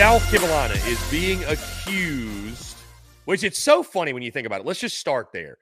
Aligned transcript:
South 0.00 0.30
Carolina 0.30 0.72
is 0.86 1.10
being 1.10 1.44
accused, 1.44 2.78
which 3.26 3.44
it's 3.44 3.58
so 3.58 3.82
funny 3.82 4.14
when 4.14 4.22
you 4.22 4.30
think 4.30 4.46
about 4.46 4.60
it. 4.60 4.66
Let's 4.66 4.80
just 4.80 4.96
start 4.98 5.28
there. 5.30 5.58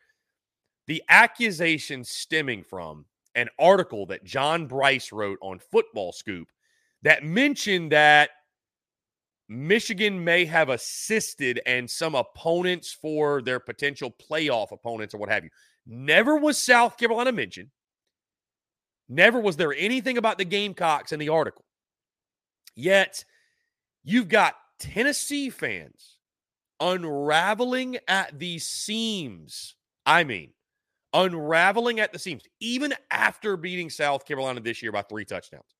The 0.86 1.02
accusation 1.08 2.04
stemming 2.04 2.62
from 2.62 3.04
an 3.34 3.48
article 3.58 4.06
that 4.06 4.22
John 4.22 4.68
Bryce 4.68 5.10
wrote 5.10 5.40
on 5.42 5.58
Football 5.58 6.12
Scoop 6.12 6.46
that 7.02 7.24
mentioned 7.24 7.90
that 7.90 8.30
Michigan 9.48 10.22
may 10.22 10.44
have 10.44 10.68
assisted 10.68 11.60
and 11.66 11.90
some 11.90 12.14
opponents 12.14 12.92
for 12.92 13.42
their 13.42 13.58
potential 13.58 14.14
playoff 14.30 14.70
opponents 14.70 15.14
or 15.14 15.18
what 15.18 15.30
have 15.30 15.42
you. 15.42 15.50
Never 15.84 16.36
was 16.36 16.58
South 16.58 16.96
Carolina 16.96 17.32
mentioned. 17.32 17.70
Never 19.08 19.40
was 19.40 19.56
there 19.56 19.74
anything 19.74 20.16
about 20.16 20.38
the 20.38 20.44
Gamecocks 20.44 21.10
in 21.10 21.18
the 21.18 21.28
article. 21.28 21.64
Yet 22.76 23.24
you've 24.08 24.28
got 24.28 24.56
Tennessee 24.78 25.50
fans 25.50 26.16
unraveling 26.80 27.98
at 28.08 28.38
the 28.38 28.58
seams. 28.58 29.74
I 30.06 30.24
mean, 30.24 30.52
unraveling 31.12 32.00
at 32.00 32.12
the 32.12 32.18
seams, 32.18 32.44
even 32.58 32.94
after 33.10 33.58
beating 33.58 33.90
South 33.90 34.24
Carolina 34.24 34.60
this 34.60 34.82
year 34.82 34.92
by 34.92 35.02
three 35.02 35.26
touchdowns. 35.26 35.74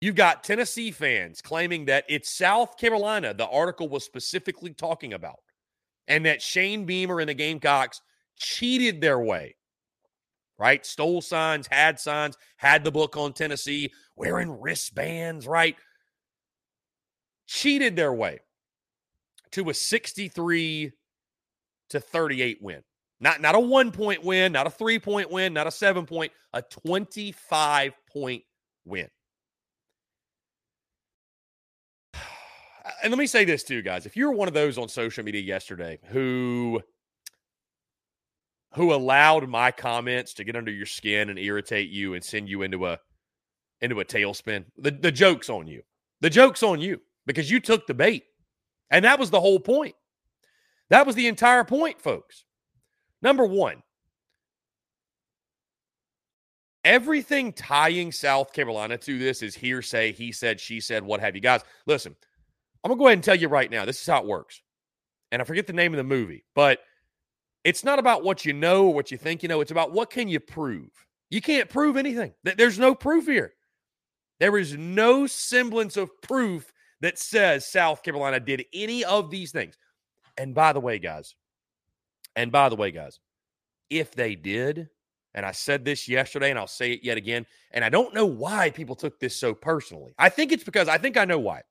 You've 0.00 0.14
got 0.14 0.42
Tennessee 0.42 0.92
fans 0.92 1.42
claiming 1.42 1.84
that 1.84 2.06
it's 2.08 2.32
South 2.32 2.78
Carolina, 2.78 3.34
the 3.34 3.46
article 3.46 3.90
was 3.90 4.02
specifically 4.02 4.72
talking 4.72 5.12
about, 5.12 5.40
and 6.08 6.24
that 6.24 6.40
Shane 6.40 6.86
Beamer 6.86 7.20
and 7.20 7.28
the 7.28 7.34
Gamecocks 7.34 8.00
cheated 8.38 9.02
their 9.02 9.18
way, 9.18 9.56
right? 10.58 10.86
Stole 10.86 11.20
signs, 11.20 11.66
had 11.66 12.00
signs, 12.00 12.38
had 12.56 12.82
the 12.82 12.90
book 12.90 13.18
on 13.18 13.34
Tennessee, 13.34 13.92
wearing 14.16 14.58
wristbands, 14.58 15.46
right? 15.46 15.76
Cheated 17.50 17.96
their 17.96 18.12
way 18.12 18.38
to 19.50 19.70
a 19.70 19.74
63 19.74 20.92
to 21.88 21.98
38 21.98 22.62
win. 22.62 22.84
Not, 23.18 23.40
not 23.40 23.56
a 23.56 23.58
one 23.58 23.90
point 23.90 24.22
win, 24.22 24.52
not 24.52 24.68
a 24.68 24.70
three 24.70 25.00
point 25.00 25.32
win, 25.32 25.52
not 25.52 25.66
a 25.66 25.72
seven 25.72 26.06
point, 26.06 26.30
a 26.52 26.62
25 26.62 27.92
point 28.12 28.44
win. 28.84 29.08
And 33.02 33.10
let 33.10 33.18
me 33.18 33.26
say 33.26 33.44
this 33.44 33.64
too, 33.64 33.82
guys. 33.82 34.06
If 34.06 34.16
you're 34.16 34.30
one 34.30 34.46
of 34.46 34.54
those 34.54 34.78
on 34.78 34.88
social 34.88 35.24
media 35.24 35.42
yesterday 35.42 35.98
who 36.10 36.80
who 38.74 38.94
allowed 38.94 39.48
my 39.48 39.72
comments 39.72 40.34
to 40.34 40.44
get 40.44 40.54
under 40.54 40.70
your 40.70 40.86
skin 40.86 41.30
and 41.30 41.38
irritate 41.38 41.90
you 41.90 42.14
and 42.14 42.22
send 42.22 42.48
you 42.48 42.62
into 42.62 42.86
a 42.86 43.00
into 43.80 43.98
a 43.98 44.04
tailspin, 44.04 44.66
the, 44.78 44.92
the 44.92 45.10
joke's 45.10 45.50
on 45.50 45.66
you. 45.66 45.82
The 46.20 46.30
joke's 46.30 46.62
on 46.62 46.80
you 46.80 47.00
because 47.30 47.50
you 47.50 47.60
took 47.60 47.86
the 47.86 47.94
bait. 47.94 48.24
And 48.90 49.04
that 49.04 49.18
was 49.18 49.30
the 49.30 49.40
whole 49.40 49.60
point. 49.60 49.94
That 50.88 51.06
was 51.06 51.14
the 51.14 51.28
entire 51.28 51.64
point, 51.64 52.00
folks. 52.00 52.44
Number 53.22 53.46
one, 53.46 53.82
everything 56.84 57.52
tying 57.52 58.10
South 58.10 58.52
Carolina 58.52 58.96
to 58.98 59.18
this 59.18 59.42
is 59.42 59.54
hearsay, 59.54 60.12
he 60.12 60.32
said, 60.32 60.58
she 60.58 60.80
said, 60.80 61.04
what 61.04 61.20
have 61.20 61.34
you. 61.34 61.40
Guys, 61.40 61.60
listen, 61.86 62.16
I'm 62.82 62.88
going 62.88 62.98
to 62.98 63.02
go 63.02 63.06
ahead 63.06 63.18
and 63.18 63.24
tell 63.24 63.36
you 63.36 63.48
right 63.48 63.70
now 63.70 63.84
this 63.84 64.00
is 64.00 64.06
how 64.06 64.20
it 64.20 64.26
works. 64.26 64.62
And 65.30 65.40
I 65.40 65.44
forget 65.44 65.66
the 65.66 65.72
name 65.72 65.92
of 65.92 65.98
the 65.98 66.04
movie, 66.04 66.44
but 66.54 66.80
it's 67.62 67.84
not 67.84 67.98
about 67.98 68.24
what 68.24 68.44
you 68.44 68.52
know 68.52 68.86
or 68.86 68.94
what 68.94 69.12
you 69.12 69.18
think 69.18 69.42
you 69.42 69.48
know. 69.48 69.60
It's 69.60 69.70
about 69.70 69.92
what 69.92 70.10
can 70.10 70.28
you 70.28 70.40
prove. 70.40 70.90
You 71.28 71.40
can't 71.40 71.68
prove 71.68 71.96
anything. 71.96 72.32
There's 72.42 72.78
no 72.78 72.94
proof 72.94 73.26
here. 73.26 73.52
There 74.40 74.56
is 74.56 74.76
no 74.76 75.26
semblance 75.26 75.96
of 75.96 76.10
proof 76.22 76.72
that 77.00 77.18
says 77.18 77.66
South 77.66 78.02
Carolina 78.02 78.40
did 78.40 78.64
any 78.72 79.04
of 79.04 79.30
these 79.30 79.52
things. 79.52 79.76
And 80.36 80.54
by 80.54 80.72
the 80.72 80.80
way, 80.80 80.98
guys, 80.98 81.34
and 82.36 82.52
by 82.52 82.68
the 82.68 82.76
way, 82.76 82.90
guys, 82.90 83.18
if 83.88 84.12
they 84.12 84.34
did, 84.34 84.88
and 85.34 85.46
I 85.46 85.52
said 85.52 85.84
this 85.84 86.08
yesterday 86.08 86.50
and 86.50 86.58
I'll 86.58 86.66
say 86.66 86.92
it 86.92 87.04
yet 87.04 87.16
again, 87.16 87.46
and 87.72 87.84
I 87.84 87.88
don't 87.88 88.14
know 88.14 88.26
why 88.26 88.70
people 88.70 88.96
took 88.96 89.20
this 89.20 89.36
so 89.36 89.54
personally. 89.54 90.14
I 90.18 90.28
think 90.28 90.52
it's 90.52 90.64
because 90.64 90.88
I 90.88 90.98
think 90.98 91.16
I 91.16 91.24
know 91.24 91.38
why. 91.38 91.62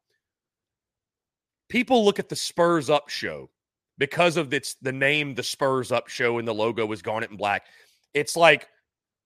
People 1.70 2.04
look 2.04 2.20
at 2.20 2.30
the 2.30 2.36
Spurs 2.36 2.90
Up 2.90 3.10
show 3.10 3.50
because 3.98 4.38
of 4.38 4.54
its 4.54 4.76
the 4.76 4.92
name 4.92 5.36
the 5.36 5.44
Spurs 5.44 5.92
Up 5.92 6.08
show 6.08 6.40
and 6.40 6.48
the 6.48 6.54
logo 6.54 6.92
is 6.92 7.02
garnet 7.02 7.30
and 7.30 7.38
black. 7.38 7.66
It's 8.14 8.36
like 8.36 8.68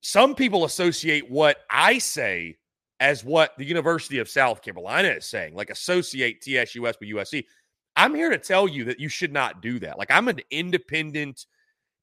some 0.00 0.34
people 0.34 0.64
associate 0.64 1.30
what 1.30 1.58
I 1.70 1.98
say 1.98 2.56
as 3.00 3.24
what 3.24 3.52
the 3.58 3.64
University 3.64 4.18
of 4.18 4.28
South 4.28 4.62
Carolina 4.62 5.08
is 5.08 5.26
saying, 5.26 5.54
like 5.54 5.70
associate 5.70 6.42
TSUS 6.42 6.98
with 7.00 7.10
USC. 7.10 7.44
I'm 7.96 8.14
here 8.14 8.30
to 8.30 8.38
tell 8.38 8.66
you 8.66 8.84
that 8.84 9.00
you 9.00 9.08
should 9.08 9.32
not 9.32 9.62
do 9.62 9.78
that. 9.80 9.98
Like 9.98 10.10
I'm 10.10 10.28
an 10.28 10.40
independent 10.50 11.46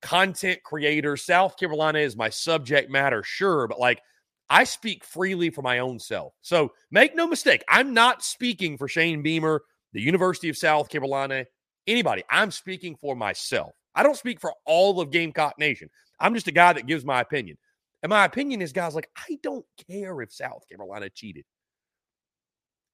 content 0.02 0.62
creator. 0.64 1.16
South 1.18 1.58
Carolina 1.58 2.00
is 2.00 2.16
my 2.16 2.30
subject 2.30 2.90
matter, 2.90 3.24
sure, 3.24 3.68
but 3.68 3.80
like 3.80 4.02
I 4.50 4.64
speak 4.64 5.04
freely 5.04 5.50
for 5.50 5.62
my 5.62 5.80
own 5.80 6.00
self. 6.00 6.34
So 6.42 6.72
make 6.92 7.16
no 7.16 7.28
mistake, 7.28 7.64
I'm 7.70 7.94
not 7.94 8.24
speaking 8.24 8.78
for 8.78 8.88
Shane 8.88 9.22
Beamer, 9.22 9.62
the 9.94 10.02
University 10.02 10.50
of 10.50 10.58
South 10.58 10.90
Carolina, 10.90 11.46
anybody. 11.88 12.24
I'm 12.30 12.52
speaking 12.52 12.96
for 12.96 13.16
myself. 13.16 13.72
I 13.96 14.04
don't 14.04 14.18
speak 14.18 14.40
for 14.40 14.54
all 14.66 15.00
of 15.00 15.12
Gamecock 15.12 15.58
Nation. 15.58 15.90
I'm 16.20 16.34
just 16.34 16.48
a 16.48 16.52
guy 16.52 16.74
that 16.74 16.86
gives 16.86 17.04
my 17.04 17.22
opinion. 17.22 17.58
And 18.03 18.09
my 18.09 18.25
opinion 18.25 18.62
is, 18.62 18.74
guys, 18.74 18.95
like, 18.95 19.09
I 19.15 19.38
don't 19.44 19.65
care 19.89 20.21
if 20.21 20.33
South 20.33 20.68
Carolina 20.69 21.09
cheated. 21.09 21.45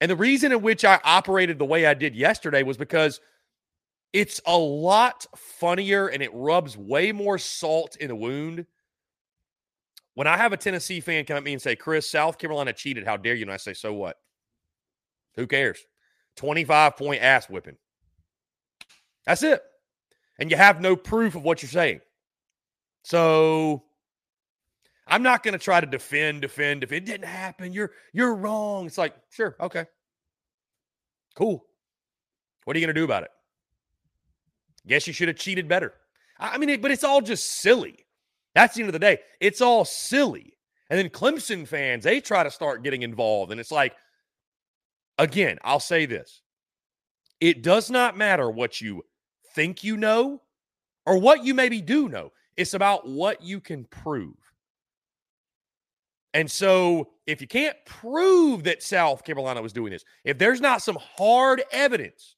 And 0.01 0.11
the 0.11 0.15
reason 0.15 0.51
in 0.51 0.61
which 0.61 0.85
I 0.85 0.99
operated 1.03 1.57
the 1.57 1.65
way 1.65 1.85
I 1.85 1.93
did 1.93 2.15
yesterday 2.15 2.63
was 2.63 2.77
because 2.77 3.19
it's 4.13 4.41
a 4.45 4.57
lot 4.57 5.25
funnier 5.35 6.07
and 6.07 6.21
it 6.21 6.33
rubs 6.33 6.77
way 6.77 7.11
more 7.11 7.37
salt 7.37 7.95
in 7.97 8.09
the 8.09 8.15
wound 8.15 8.65
when 10.13 10.27
I 10.27 10.37
have 10.37 10.51
a 10.51 10.57
Tennessee 10.57 10.99
fan 10.99 11.25
come 11.25 11.37
at 11.37 11.43
me 11.43 11.53
and 11.53 11.61
say, 11.61 11.75
Chris, 11.75 12.09
South 12.09 12.37
Carolina 12.37 12.73
cheated. 12.73 13.05
How 13.05 13.17
dare 13.17 13.35
you? 13.35 13.43
And 13.43 13.51
I 13.51 13.57
say, 13.57 13.73
so 13.73 13.93
what? 13.93 14.17
Who 15.35 15.45
cares? 15.45 15.79
25 16.37 16.97
point 16.97 17.21
ass 17.21 17.49
whipping. 17.49 17.77
That's 19.25 19.43
it. 19.43 19.61
And 20.39 20.49
you 20.49 20.57
have 20.57 20.81
no 20.81 20.95
proof 20.95 21.35
of 21.35 21.43
what 21.43 21.61
you're 21.61 21.69
saying. 21.69 22.01
So 23.03 23.83
I'm 25.07 25.23
not 25.23 25.43
going 25.43 25.53
to 25.53 25.59
try 25.59 25.79
to 25.79 25.87
defend, 25.87 26.41
defend. 26.41 26.83
If 26.83 26.91
it 26.91 27.05
didn't 27.05 27.27
happen, 27.27 27.71
you're 27.73 27.91
you're 28.13 28.35
wrong. 28.35 28.85
It's 28.85 28.97
like, 28.97 29.15
sure, 29.29 29.55
okay, 29.59 29.85
cool. 31.35 31.65
What 32.65 32.75
are 32.75 32.79
you 32.79 32.85
going 32.85 32.93
to 32.93 32.99
do 32.99 33.05
about 33.05 33.23
it? 33.23 33.31
Guess 34.85 35.07
you 35.07 35.13
should 35.13 35.29
have 35.29 35.37
cheated 35.37 35.67
better. 35.67 35.93
I 36.39 36.57
mean, 36.57 36.69
it, 36.69 36.81
but 36.81 36.91
it's 36.91 37.03
all 37.03 37.21
just 37.21 37.61
silly. 37.61 38.05
That's 38.55 38.75
the 38.75 38.81
end 38.81 38.89
of 38.89 38.93
the 38.93 38.99
day. 38.99 39.19
It's 39.39 39.61
all 39.61 39.85
silly. 39.85 40.53
And 40.89 40.97
then 40.97 41.09
Clemson 41.09 41.67
fans, 41.67 42.03
they 42.03 42.21
try 42.21 42.43
to 42.43 42.51
start 42.51 42.83
getting 42.83 43.01
involved, 43.01 43.51
and 43.51 43.59
it's 43.59 43.71
like, 43.71 43.93
again, 45.17 45.57
I'll 45.63 45.79
say 45.79 46.05
this: 46.05 46.41
it 47.39 47.61
does 47.61 47.89
not 47.89 48.17
matter 48.17 48.49
what 48.49 48.81
you 48.81 49.03
think 49.53 49.83
you 49.83 49.97
know 49.97 50.41
or 51.05 51.17
what 51.17 51.43
you 51.43 51.53
maybe 51.53 51.81
do 51.81 52.09
know. 52.09 52.31
It's 52.55 52.73
about 52.73 53.07
what 53.07 53.41
you 53.41 53.59
can 53.59 53.85
prove. 53.85 54.35
And 56.37 56.51
so, 56.51 57.09
if 57.25 57.41
you 57.41 57.47
can't 57.47 57.75
prove 57.87 58.63
that 58.65 58.83
South 58.83 59.23
Carolina 59.23 59.59
was 59.59 59.73
doing 59.73 59.91
this, 59.91 60.05
if 60.23 60.37
there's 60.37 60.61
not 60.61 60.83
some 60.83 60.99
hard 61.17 61.63
evidence, 61.71 62.35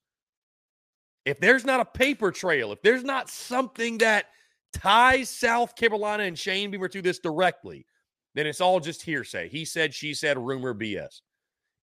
if 1.26 1.38
there's 1.42 1.66
not 1.66 1.82
a 1.82 1.86
paper 1.86 2.32
trail, 2.32 2.72
if 2.72 2.82
there's 2.82 3.04
not 3.04 3.30
something 3.30 3.98
that 3.98 4.28
ties 4.72 5.30
South 5.30 5.76
Carolina 5.76 6.24
and 6.24 6.40
Shane 6.40 6.72
Beamer 6.72 6.88
to 6.88 7.02
this 7.02 7.20
directly, 7.20 7.86
then 8.36 8.48
it's 8.48 8.62
all 8.62 8.80
just 8.80 9.02
hearsay. 9.02 9.50
He 9.50 9.66
said, 9.66 9.94
she 9.94 10.14
said, 10.14 10.38
rumor 10.38 10.74
BS. 10.74 11.20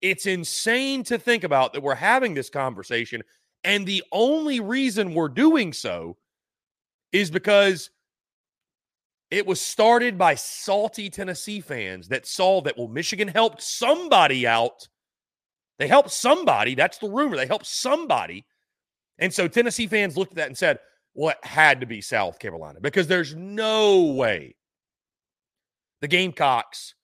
It's 0.01 0.25
insane 0.25 1.03
to 1.05 1.19
think 1.19 1.45
about 1.45 1.75
that 1.75 1.83
we're 1.83 1.95
having 1.95 2.33
this 2.33 2.49
conversation. 2.49 3.21
And 3.63 3.85
the 3.85 4.03
only 4.11 4.61
reason 4.61 5.13
we're 5.13 5.29
doing 5.29 5.71
so 5.75 6.17
is 7.13 7.31
because 7.31 7.91
it 9.31 9.47
was 9.47 9.61
started 9.61 10.17
by 10.17 10.35
salty 10.35 11.11
Tennessee 11.11 11.61
fans 11.61 12.09
that 12.09 12.27
saw 12.27 12.61
that, 12.63 12.79
well, 12.79 12.89
Michigan 12.89 13.29
helped 13.29 13.63
somebody 13.63 14.47
out. 14.47 14.89
They 15.79 15.89
helped 15.89 16.11
somebody. 16.11 16.75
That's 16.75 16.99
the 16.99 17.11
rumor. 17.11 17.37
They 17.37 17.47
helped 17.47 17.67
somebody. 17.67 18.47
And 19.19 19.33
so 19.33 19.49
Tennessee 19.49 19.87
fans 19.87 20.17
looked 20.17 20.33
at 20.33 20.37
that 20.37 20.47
and 20.49 20.57
said, 20.57 20.79
well, 21.15 21.31
it 21.31 21.45
had 21.45 21.81
to 21.81 21.87
be 21.87 22.01
South 22.01 22.39
Carolina 22.39 22.81
because 22.81 23.07
there's 23.07 23.35
no 23.35 24.03
way 24.03 24.55
the 26.03 26.09
Gamecocks 26.09 26.95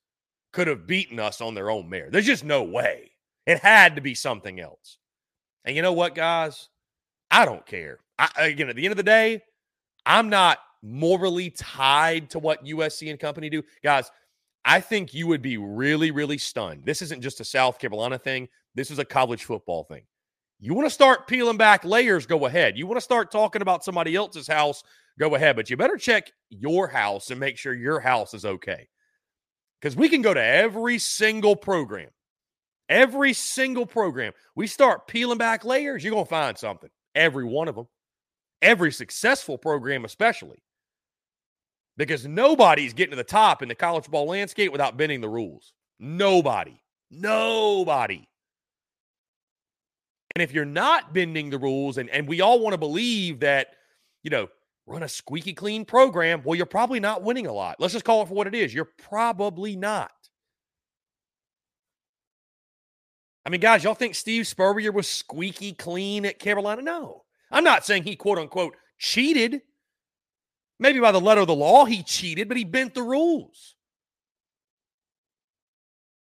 could 0.53 0.67
have 0.67 0.87
beaten 0.87 1.19
us 1.19 1.41
on 1.41 1.55
their 1.55 1.71
own 1.71 1.89
merit. 1.89 2.11
There's 2.11 2.25
just 2.25 2.43
no 2.43 2.63
way. 2.63 3.11
It 3.45 3.59
had 3.59 3.95
to 3.95 4.01
be 4.01 4.13
something 4.13 4.59
else. 4.59 4.99
And 5.65 5.75
you 5.75 5.81
know 5.81 5.93
what, 5.93 6.15
guys? 6.15 6.69
I 7.31 7.45
don't 7.45 7.65
care. 7.65 7.99
I, 8.19 8.29
again, 8.37 8.69
at 8.69 8.75
the 8.75 8.85
end 8.85 8.91
of 8.91 8.97
the 8.97 9.03
day, 9.03 9.41
I'm 10.05 10.29
not 10.29 10.59
morally 10.83 11.49
tied 11.49 12.29
to 12.31 12.39
what 12.39 12.65
USC 12.65 13.09
and 13.09 13.19
company 13.19 13.49
do. 13.49 13.63
Guys, 13.83 14.11
I 14.65 14.79
think 14.79 15.13
you 15.13 15.27
would 15.27 15.41
be 15.41 15.57
really, 15.57 16.11
really 16.11 16.37
stunned. 16.37 16.85
This 16.85 17.01
isn't 17.01 17.21
just 17.21 17.39
a 17.39 17.45
South 17.45 17.79
Carolina 17.79 18.17
thing. 18.17 18.47
This 18.75 18.91
is 18.91 18.99
a 18.99 19.05
college 19.05 19.45
football 19.45 19.85
thing. 19.85 20.03
You 20.59 20.73
want 20.73 20.85
to 20.85 20.93
start 20.93 21.27
peeling 21.27 21.57
back 21.57 21.83
layers, 21.83 22.25
go 22.25 22.45
ahead. 22.45 22.77
You 22.77 22.87
want 22.87 22.97
to 22.97 23.01
start 23.01 23.31
talking 23.31 23.61
about 23.61 23.83
somebody 23.83 24.15
else's 24.15 24.47
house, 24.47 24.83
go 25.19 25.35
ahead. 25.35 25.57
But 25.57 25.69
you 25.69 25.75
better 25.75 25.97
check 25.97 26.31
your 26.49 26.87
house 26.87 27.31
and 27.31 27.39
make 27.39 27.57
sure 27.57 27.73
your 27.73 27.99
house 27.99 28.33
is 28.33 28.45
okay. 28.45 28.87
Because 29.81 29.97
we 29.97 30.07
can 30.07 30.21
go 30.21 30.33
to 30.33 30.41
every 30.41 30.97
single 30.99 31.57
program, 31.57 32.09
every 32.87 33.33
single 33.33 33.85
program. 33.85 34.31
We 34.55 34.67
start 34.67 35.07
peeling 35.07 35.37
back 35.37 35.65
layers, 35.65 36.01
you're 36.01 36.13
going 36.13 36.23
to 36.25 36.29
find 36.29 36.57
something. 36.57 36.89
Every 37.13 37.43
one 37.43 37.67
of 37.67 37.75
them. 37.75 37.87
Every 38.61 38.93
successful 38.93 39.57
program, 39.57 40.05
especially. 40.05 40.62
Because 41.95 42.25
nobody's 42.25 42.93
getting 42.93 43.11
to 43.11 43.17
the 43.17 43.23
top 43.23 43.61
in 43.61 43.69
the 43.69 43.75
college 43.75 44.09
ball 44.09 44.27
landscape 44.27 44.71
without 44.71 44.97
bending 44.97 45.21
the 45.21 45.29
rules. 45.29 45.73
Nobody. 45.99 46.81
Nobody. 47.11 48.27
And 50.35 50.41
if 50.41 50.51
you're 50.51 50.65
not 50.65 51.13
bending 51.13 51.51
the 51.51 51.59
rules, 51.59 51.97
and, 51.99 52.09
and 52.09 52.27
we 52.27 52.41
all 52.41 52.59
want 52.59 52.73
to 52.73 52.79
believe 52.79 53.41
that, 53.41 53.67
you 54.23 54.31
know, 54.31 54.47
run 54.87 55.03
a 55.03 55.07
squeaky 55.07 55.53
clean 55.53 55.85
program, 55.85 56.41
well, 56.43 56.55
you're 56.55 56.65
probably 56.65 56.99
not 56.99 57.21
winning 57.21 57.45
a 57.45 57.53
lot. 57.53 57.75
Let's 57.79 57.93
just 57.93 58.05
call 58.05 58.23
it 58.23 58.27
for 58.27 58.33
what 58.33 58.47
it 58.47 58.55
is. 58.55 58.73
You're 58.73 58.89
probably 58.97 59.75
not. 59.75 60.11
I 63.45 63.49
mean, 63.49 63.61
guys, 63.61 63.83
y'all 63.83 63.93
think 63.93 64.15
Steve 64.15 64.47
Spurrier 64.47 64.91
was 64.91 65.07
squeaky 65.07 65.73
clean 65.73 66.25
at 66.25 66.39
Carolina? 66.39 66.81
No. 66.81 67.23
I'm 67.51 67.63
not 67.63 67.85
saying 67.85 68.03
he 68.03 68.15
quote 68.15 68.39
unquote 68.39 68.75
cheated. 68.97 69.61
Maybe 70.79 70.99
by 70.99 71.11
the 71.11 71.21
letter 71.21 71.41
of 71.41 71.47
the 71.47 71.55
law, 71.55 71.85
he 71.85 72.03
cheated, 72.03 72.47
but 72.47 72.57
he 72.57 72.63
bent 72.63 72.93
the 72.93 73.03
rules. 73.03 73.75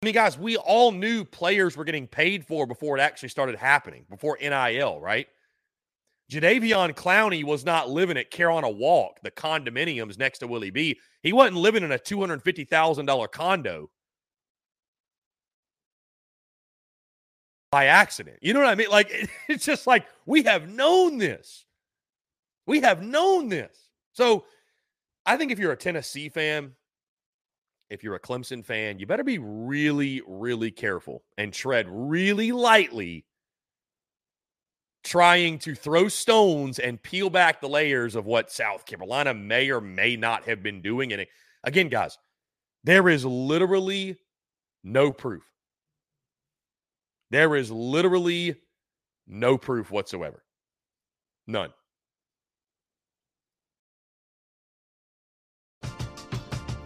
I 0.03 0.07
mean, 0.07 0.15
guys, 0.15 0.39
we 0.39 0.57
all 0.57 0.93
knew 0.93 1.25
players 1.25 1.77
were 1.77 1.85
getting 1.85 2.07
paid 2.07 2.47
for 2.47 2.67
before 2.67 2.99
it 2.99 3.01
actually 3.01 3.31
started 3.31 3.57
happening, 3.57 4.05
before 4.09 4.39
NIL, 4.41 5.01
right? 5.01 5.27
Jadeveon 6.31 6.95
Clowney 6.95 7.45
was 7.45 7.65
not 7.65 7.89
living 7.89 8.17
at 8.17 8.31
Carolina 8.31 8.69
Walk, 8.69 9.21
the 9.23 9.31
condominiums 9.31 10.19
next 10.19 10.41
to 10.41 10.47
Willie 10.47 10.71
B. 10.71 10.99
He 11.23 11.33
wasn't 11.33 11.57
living 11.57 11.83
in 11.83 11.93
a 11.93 11.99
$250,000 11.99 13.31
condo 13.31 13.91
by 17.71 17.87
accident. 17.87 18.39
You 18.43 18.55
know 18.55 18.61
what 18.61 18.69
I 18.69 18.75
mean? 18.75 18.91
Like, 18.91 19.31
it's 19.49 19.65
just 19.65 19.87
like 19.87 20.07
we 20.25 20.43
have 20.43 20.69
known 20.69 21.19
this. 21.19 21.65
We 22.67 22.81
have 22.81 23.03
known 23.03 23.49
this. 23.49 23.86
So 24.17 24.47
I 25.27 25.37
think 25.37 25.53
if 25.53 25.59
you're 25.59 25.73
a 25.73 25.77
Tennessee 25.77 26.31
fan, 26.31 26.73
if 27.91 28.03
you're 28.03 28.15
a 28.15 28.21
Clemson 28.21 28.65
fan, 28.65 28.99
you 28.99 29.07
better 29.07 29.23
be 29.23 29.37
really, 29.39 30.23
really 30.27 30.71
careful 30.71 31.23
and 31.37 31.53
tread 31.53 31.87
really 31.87 32.51
lightly 32.51 33.27
trying 35.05 35.59
to 35.59 35.75
throw 35.75 36.09
stones 36.09 36.79
and 36.79 37.01
peel 37.03 37.29
back 37.29 37.61
the 37.61 37.69
layers 37.69 38.17
of 38.17 38.25
what 38.25 38.51
South 38.51 38.87
Carolina 38.87 39.35
may 39.35 39.71
or 39.71 39.83
may 39.83 40.17
not 40.17 40.45
have 40.45 40.63
been 40.63 40.81
doing. 40.81 41.13
And 41.13 41.27
again, 41.63 41.91
guys, 41.91 42.17
there 42.85 43.11
is 43.11 43.23
literally 43.25 44.17
no 44.83 45.13
proof. 45.13 45.45
There 47.31 47.55
is 47.55 47.71
literally 47.71 48.57
no 49.27 49.59
proof 49.59 49.91
whatsoever. 49.91 50.43
None. 51.47 51.71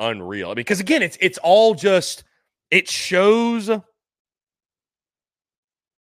unreal. 0.00 0.54
Because 0.54 0.80
again, 0.80 1.02
it's 1.02 1.16
it's 1.20 1.38
all 1.38 1.74
just 1.74 2.24
it 2.70 2.88
shows 2.88 3.70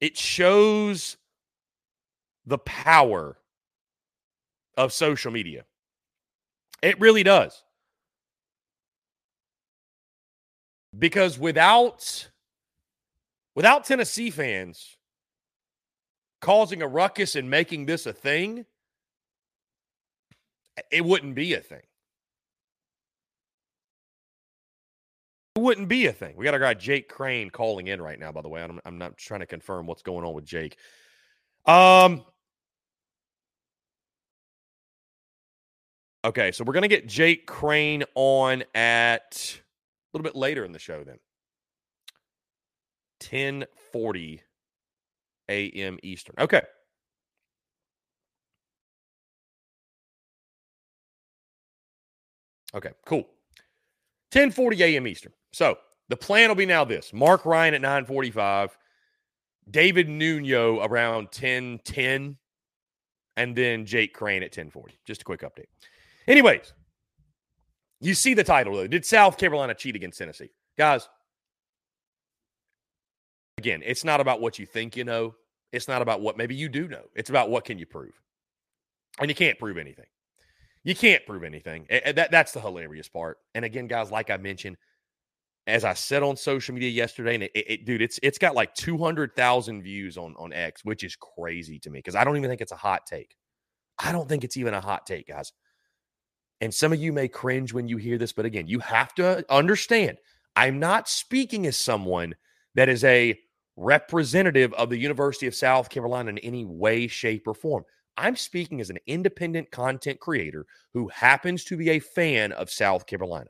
it 0.02 0.18
shows 0.18 1.18
the 2.46 2.58
power 2.58 3.38
of 4.78 4.94
social 4.94 5.32
media. 5.32 5.66
It 6.82 7.00
really 7.00 7.24
does. 7.24 7.64
Because 10.98 11.38
without 11.38 12.30
without 13.56 13.84
Tennessee 13.86 14.32
fans 14.32 14.98
causing 16.42 16.82
a 16.82 16.88
ruckus 16.88 17.36
and 17.36 17.50
making 17.50 17.86
this 17.86 18.06
a 18.06 18.14
thing, 18.14 18.66
it 20.90 21.04
wouldn't 21.04 21.36
be 21.36 21.54
a 21.54 21.60
thing. 21.60 21.82
Wouldn't 25.60 25.88
be 25.88 26.08
a 26.08 26.14
thing. 26.14 26.36
We 26.36 26.46
got 26.46 26.54
our 26.54 26.60
guy 26.60 26.74
Jake 26.74 27.10
Crane 27.10 27.50
calling 27.50 27.88
in 27.88 28.02
right 28.02 28.20
now, 28.20 28.32
by 28.32 28.42
the 28.42 28.50
way. 28.50 28.62
I'm, 28.62 28.80
I'm 28.86 28.98
not 28.98 29.18
trying 29.18 29.42
to 29.42 29.46
confirm 29.46 29.86
what's 29.86 30.02
going 30.02 30.26
on 30.26 30.34
with 30.34 30.46
Jake. 30.46 30.78
Um, 31.66 32.24
okay, 36.26 36.52
so 36.52 36.64
we're 36.64 36.74
going 36.74 36.84
to 36.84 36.88
get 36.88 37.08
Jake 37.08 37.46
Crane 37.46 38.04
on 38.16 38.64
at 38.74 39.60
a 40.14 40.18
little 40.18 40.24
bit 40.24 40.36
later 40.36 40.66
in 40.66 40.72
the 40.72 40.80
show 40.80 41.04
then. 41.04 41.20
1040 43.22 44.42
a.m. 45.50 46.00
Eastern. 46.04 46.36
Okay. 46.40 46.62
Okay, 52.74 52.92
cool. 53.06 53.28
1040 54.32 54.84
a.m. 54.84 55.08
Eastern. 55.08 55.34
So 55.52 55.78
the 56.10 56.18
plan 56.18 56.50
will 56.50 56.56
be 56.56 56.66
now 56.66 56.86
this 56.86 57.14
Mark 57.14 57.46
Ryan 57.46 57.74
at 57.74 57.82
945, 57.82 58.78
David 59.70 60.10
Nuno 60.10 60.84
around 60.84 61.26
1010, 61.26 62.38
and 63.38 63.56
then 63.56 63.86
Jake 63.86 64.14
Crane 64.14 64.44
at 64.44 64.52
1040. 64.52 65.00
Just 65.06 65.22
a 65.22 65.26
quick 65.26 65.42
update. 65.42 65.68
Anyways, 66.28 66.74
you 68.02 68.14
see 68.14 68.34
the 68.34 68.44
title 68.44 68.76
though. 68.76 68.88
Did 68.88 69.06
South 69.06 69.38
Carolina 69.38 69.74
cheat 69.74 69.96
against 69.96 70.18
Tennessee? 70.18 70.52
Guys, 70.78 71.10
again, 73.58 73.82
it's 73.86 74.04
not 74.04 74.22
about 74.22 74.42
what 74.42 74.60
you 74.60 74.66
think 74.66 74.96
you 74.96 75.04
know. 75.04 75.36
It's 75.72 75.88
not 75.88 76.02
about 76.02 76.22
what 76.22 76.38
maybe 76.38 76.56
you 76.56 76.70
do 76.70 76.88
know. 76.88 77.04
It's 77.14 77.30
about 77.30 77.50
what 77.50 77.66
can 77.66 77.78
you 77.78 77.86
prove. 77.86 78.20
And 79.20 79.30
you 79.30 79.36
can't 79.36 79.60
prove 79.60 79.78
anything. 79.78 80.06
You 80.84 80.96
can't 80.96 81.26
prove 81.26 81.44
anything. 81.44 81.86
That, 81.90 82.32
that's 82.32 82.54
the 82.54 82.62
hilarious 82.62 83.10
part. 83.10 83.38
And 83.54 83.66
again, 83.66 83.88
guys, 83.88 84.12
like 84.12 84.30
I 84.30 84.38
mentioned, 84.38 84.78
as 85.70 85.84
I 85.84 85.94
said 85.94 86.24
on 86.24 86.36
social 86.36 86.74
media 86.74 86.90
yesterday, 86.90 87.36
and 87.36 87.44
it, 87.44 87.52
it, 87.54 87.86
dude, 87.86 88.02
it's 88.02 88.20
it's 88.24 88.38
got 88.38 88.56
like 88.56 88.74
two 88.76 88.98
hundred 88.98 89.36
thousand 89.36 89.84
views 89.84 90.18
on 90.18 90.36
on 90.38 90.54
X, 90.54 90.84
which 90.84 91.04
is 91.04 91.16
crazy 91.16 91.80
to 91.80 91.90
me 91.90 92.00
because 92.00 92.16
I 92.16 92.24
don't 92.24 92.38
even 92.38 92.50
think 92.50 92.62
it's 92.62 92.72
a 92.72 92.78
hot 92.78 93.06
take. 93.06 93.36
I 93.98 94.12
don't 94.12 94.28
think 94.30 94.44
it's 94.44 94.58
even 94.58 94.74
a 94.74 94.82
hot 94.82 95.06
take, 95.06 95.28
guys. 95.28 95.52
And 96.62 96.74
some 96.74 96.92
of 96.92 97.00
you 97.00 97.14
may 97.14 97.28
cringe 97.28 97.74
when 97.74 97.88
you 97.88 97.98
hear 97.98 98.18
this, 98.18 98.34
but 98.34 98.46
again, 98.46 98.68
you 98.68 98.80
have 98.80 99.14
to 99.16 99.46
understand 99.54 100.18
I'm 100.56 100.80
not 100.80 101.08
speaking 101.08 101.68
as 101.68 101.78
someone 101.78 102.36
that 102.76 102.90
is 102.90 103.04
a 103.04 103.40
representative 103.78 104.74
of 104.74 104.90
the 104.90 104.98
University 104.98 105.48
of 105.48 105.56
South 105.56 105.90
Carolina 105.90 106.32
in 106.32 106.38
any 106.40 106.66
way, 106.66 107.08
shape, 107.08 107.48
or 107.48 107.54
form. 107.54 107.86
I'm 108.18 108.36
speaking 108.36 108.82
as 108.82 108.90
an 108.90 108.98
independent 109.08 109.72
content 109.72 110.20
creator 110.20 110.66
who 110.94 111.08
happens 111.08 111.64
to 111.66 111.78
be 111.78 111.92
a 111.92 112.00
fan 112.00 112.52
of 112.52 112.70
South 112.70 113.06
Carolina. 113.06 113.50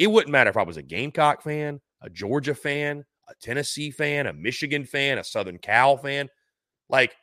It 0.00 0.10
wouldn't 0.10 0.32
matter 0.32 0.48
if 0.48 0.56
I 0.56 0.62
was 0.62 0.78
a 0.78 0.82
Gamecock 0.82 1.42
fan, 1.42 1.78
a 2.00 2.08
Georgia 2.08 2.54
fan, 2.54 3.04
a 3.28 3.34
Tennessee 3.34 3.90
fan, 3.90 4.26
a 4.26 4.32
Michigan 4.32 4.86
fan, 4.86 5.18
a 5.18 5.24
Southern 5.24 5.58
Cal 5.58 5.98
fan. 5.98 6.30
Like, 6.88 7.14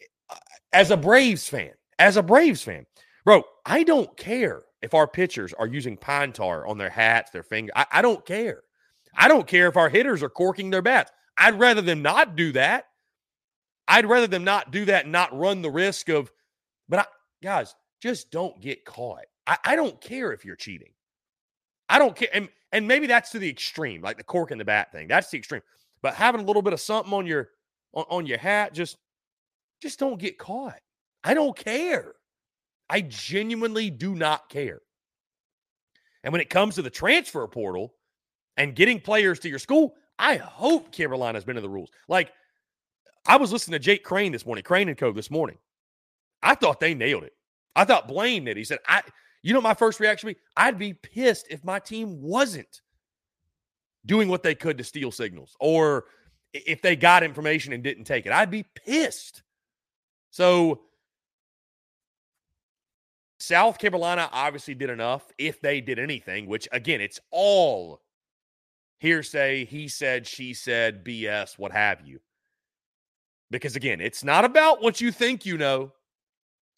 eh, 0.00 0.36
as 0.72 0.92
a 0.92 0.96
Braves 0.96 1.48
fan, 1.48 1.72
as 1.98 2.16
a 2.16 2.22
Braves 2.22 2.62
fan, 2.62 2.86
bro, 3.24 3.42
I 3.66 3.82
don't 3.82 4.16
care 4.16 4.62
if 4.80 4.94
our 4.94 5.08
pitchers 5.08 5.52
are 5.54 5.66
using 5.66 5.96
pine 5.96 6.32
tar 6.32 6.68
on 6.68 6.78
their 6.78 6.88
hats, 6.88 7.32
their 7.32 7.42
finger. 7.42 7.72
I, 7.74 7.86
I 7.90 8.00
don't 8.00 8.24
care. 8.24 8.62
I 9.16 9.26
don't 9.26 9.48
care 9.48 9.66
if 9.66 9.76
our 9.76 9.88
hitters 9.88 10.22
are 10.22 10.28
corking 10.28 10.70
their 10.70 10.82
bats. 10.82 11.10
I'd 11.36 11.58
rather 11.58 11.82
them 11.82 12.00
not 12.00 12.36
do 12.36 12.52
that. 12.52 12.84
I'd 13.88 14.06
rather 14.06 14.28
them 14.28 14.44
not 14.44 14.70
do 14.70 14.84
that 14.84 15.02
and 15.02 15.12
not 15.12 15.36
run 15.36 15.62
the 15.62 15.70
risk 15.70 16.10
of, 16.10 16.30
but 16.88 17.00
I, 17.00 17.06
guys, 17.42 17.74
just 18.00 18.30
don't 18.30 18.60
get 18.60 18.84
caught. 18.84 19.24
I, 19.48 19.58
I 19.64 19.74
don't 19.74 20.00
care 20.00 20.32
if 20.32 20.44
you're 20.44 20.54
cheating. 20.54 20.92
I 21.88 21.98
don't 21.98 22.16
care. 22.16 22.28
And, 22.32 22.48
and 22.72 22.86
maybe 22.86 23.06
that's 23.06 23.30
to 23.30 23.38
the 23.38 23.48
extreme, 23.48 24.02
like 24.02 24.16
the 24.16 24.24
cork 24.24 24.50
in 24.50 24.58
the 24.58 24.64
bat 24.64 24.92
thing. 24.92 25.08
That's 25.08 25.30
the 25.30 25.38
extreme. 25.38 25.62
But 26.02 26.14
having 26.14 26.40
a 26.40 26.44
little 26.44 26.62
bit 26.62 26.72
of 26.72 26.80
something 26.80 27.12
on 27.12 27.26
your 27.26 27.50
on, 27.92 28.04
on 28.10 28.26
your 28.26 28.38
hat, 28.38 28.74
just 28.74 28.98
just 29.80 29.98
don't 29.98 30.18
get 30.18 30.38
caught. 30.38 30.80
I 31.24 31.34
don't 31.34 31.56
care. 31.56 32.14
I 32.88 33.00
genuinely 33.00 33.90
do 33.90 34.14
not 34.14 34.48
care. 34.48 34.80
And 36.22 36.32
when 36.32 36.40
it 36.40 36.50
comes 36.50 36.74
to 36.76 36.82
the 36.82 36.90
transfer 36.90 37.46
portal 37.46 37.94
and 38.56 38.74
getting 38.74 39.00
players 39.00 39.38
to 39.40 39.48
your 39.48 39.58
school, 39.58 39.94
I 40.18 40.36
hope 40.36 40.92
Carolina's 40.92 41.44
been 41.44 41.56
in 41.56 41.62
the 41.62 41.68
rules. 41.68 41.90
Like, 42.08 42.32
I 43.26 43.36
was 43.36 43.52
listening 43.52 43.72
to 43.72 43.84
Jake 43.84 44.04
Crane 44.04 44.32
this 44.32 44.46
morning, 44.46 44.64
Crane 44.64 44.88
and 44.88 44.96
Co. 44.96 45.12
this 45.12 45.30
morning. 45.30 45.58
I 46.42 46.54
thought 46.54 46.80
they 46.80 46.94
nailed 46.94 47.24
it. 47.24 47.32
I 47.74 47.84
thought 47.84 48.08
Blaine 48.08 48.44
did. 48.44 48.56
He 48.56 48.64
said, 48.64 48.78
I, 48.88 49.02
you 49.46 49.54
know, 49.54 49.60
my 49.60 49.74
first 49.74 50.00
reaction 50.00 50.26
would 50.26 50.34
be, 50.34 50.42
I'd 50.56 50.76
be 50.76 50.92
pissed 50.92 51.46
if 51.50 51.62
my 51.62 51.78
team 51.78 52.20
wasn't 52.20 52.82
doing 54.04 54.28
what 54.28 54.42
they 54.42 54.56
could 54.56 54.76
to 54.78 54.82
steal 54.82 55.12
signals 55.12 55.56
or 55.60 56.06
if 56.52 56.82
they 56.82 56.96
got 56.96 57.22
information 57.22 57.72
and 57.72 57.80
didn't 57.80 58.04
take 58.04 58.26
it. 58.26 58.32
I'd 58.32 58.50
be 58.50 58.64
pissed. 58.74 59.44
So, 60.32 60.80
South 63.38 63.78
Carolina 63.78 64.28
obviously 64.32 64.74
did 64.74 64.90
enough 64.90 65.30
if 65.38 65.60
they 65.60 65.80
did 65.80 66.00
anything, 66.00 66.48
which 66.48 66.66
again, 66.72 67.00
it's 67.00 67.20
all 67.30 68.00
hearsay, 68.98 69.64
he 69.64 69.86
said, 69.86 70.26
she 70.26 70.54
said, 70.54 71.04
BS, 71.04 71.56
what 71.56 71.70
have 71.70 72.00
you. 72.04 72.18
Because 73.52 73.76
again, 73.76 74.00
it's 74.00 74.24
not 74.24 74.44
about 74.44 74.82
what 74.82 75.00
you 75.00 75.12
think 75.12 75.46
you 75.46 75.56
know. 75.56 75.92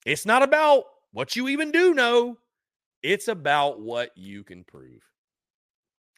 It's 0.05 0.27
not 0.27 0.43
about 0.43 0.85
what 1.13 1.35
you 1.35 1.49
even 1.49 1.71
do 1.71 1.95
know. 1.95 2.37
It's 3.03 3.29
about 3.29 3.81
what 3.81 4.11
you 4.17 4.45
can 4.45 4.65
prove. 4.65 5.03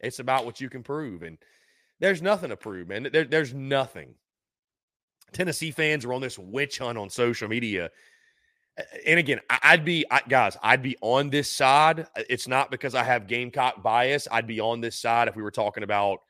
It's 0.00 0.18
about 0.18 0.46
what 0.46 0.60
you 0.60 0.70
can 0.70 0.82
prove. 0.82 1.22
And 1.22 1.38
there's 1.98 2.22
nothing 2.22 2.50
to 2.50 2.56
prove, 2.56 2.88
man. 2.88 3.08
There, 3.12 3.24
there's 3.24 3.52
nothing. 3.52 4.14
Tennessee 5.32 5.70
fans 5.70 6.04
are 6.04 6.12
on 6.12 6.22
this 6.22 6.38
witch 6.38 6.78
hunt 6.78 6.98
on 6.98 7.10
social 7.10 7.48
media. 7.48 7.90
And 9.06 9.18
again, 9.18 9.40
I'd 9.50 9.84
be, 9.84 10.06
I, 10.10 10.22
guys, 10.26 10.56
I'd 10.62 10.82
be 10.82 10.96
on 11.02 11.28
this 11.28 11.50
side. 11.50 12.06
It's 12.16 12.48
not 12.48 12.70
because 12.70 12.94
I 12.94 13.04
have 13.04 13.26
Gamecock 13.26 13.82
bias. 13.82 14.26
I'd 14.30 14.46
be 14.46 14.60
on 14.60 14.80
this 14.80 14.96
side 14.96 15.28
if 15.28 15.36
we 15.36 15.42
were 15.42 15.50
talking 15.50 15.82
about 15.82 16.20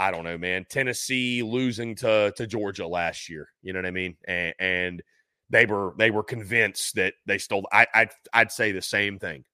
I 0.00 0.10
don't 0.10 0.24
know, 0.24 0.38
man. 0.38 0.64
Tennessee 0.66 1.42
losing 1.42 1.94
to 1.96 2.32
to 2.36 2.46
Georgia 2.46 2.86
last 2.86 3.28
year. 3.28 3.50
You 3.62 3.74
know 3.74 3.80
what 3.80 3.86
I 3.86 3.90
mean? 3.90 4.16
And, 4.24 4.54
and 4.58 5.02
they 5.50 5.66
were 5.66 5.94
they 5.98 6.10
were 6.10 6.22
convinced 6.22 6.94
that 6.94 7.14
they 7.26 7.38
stole. 7.38 7.66
I, 7.72 7.86
I'd 7.92 8.10
I'd 8.32 8.52
say 8.52 8.72
the 8.72 8.82
same 8.82 9.18
thing. 9.18 9.44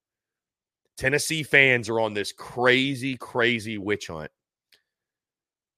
Tennessee 0.97 1.43
fans 1.43 1.89
are 1.89 1.99
on 1.99 2.13
this 2.13 2.31
crazy, 2.31 3.15
crazy 3.17 3.77
witch 3.77 4.07
hunt 4.07 4.31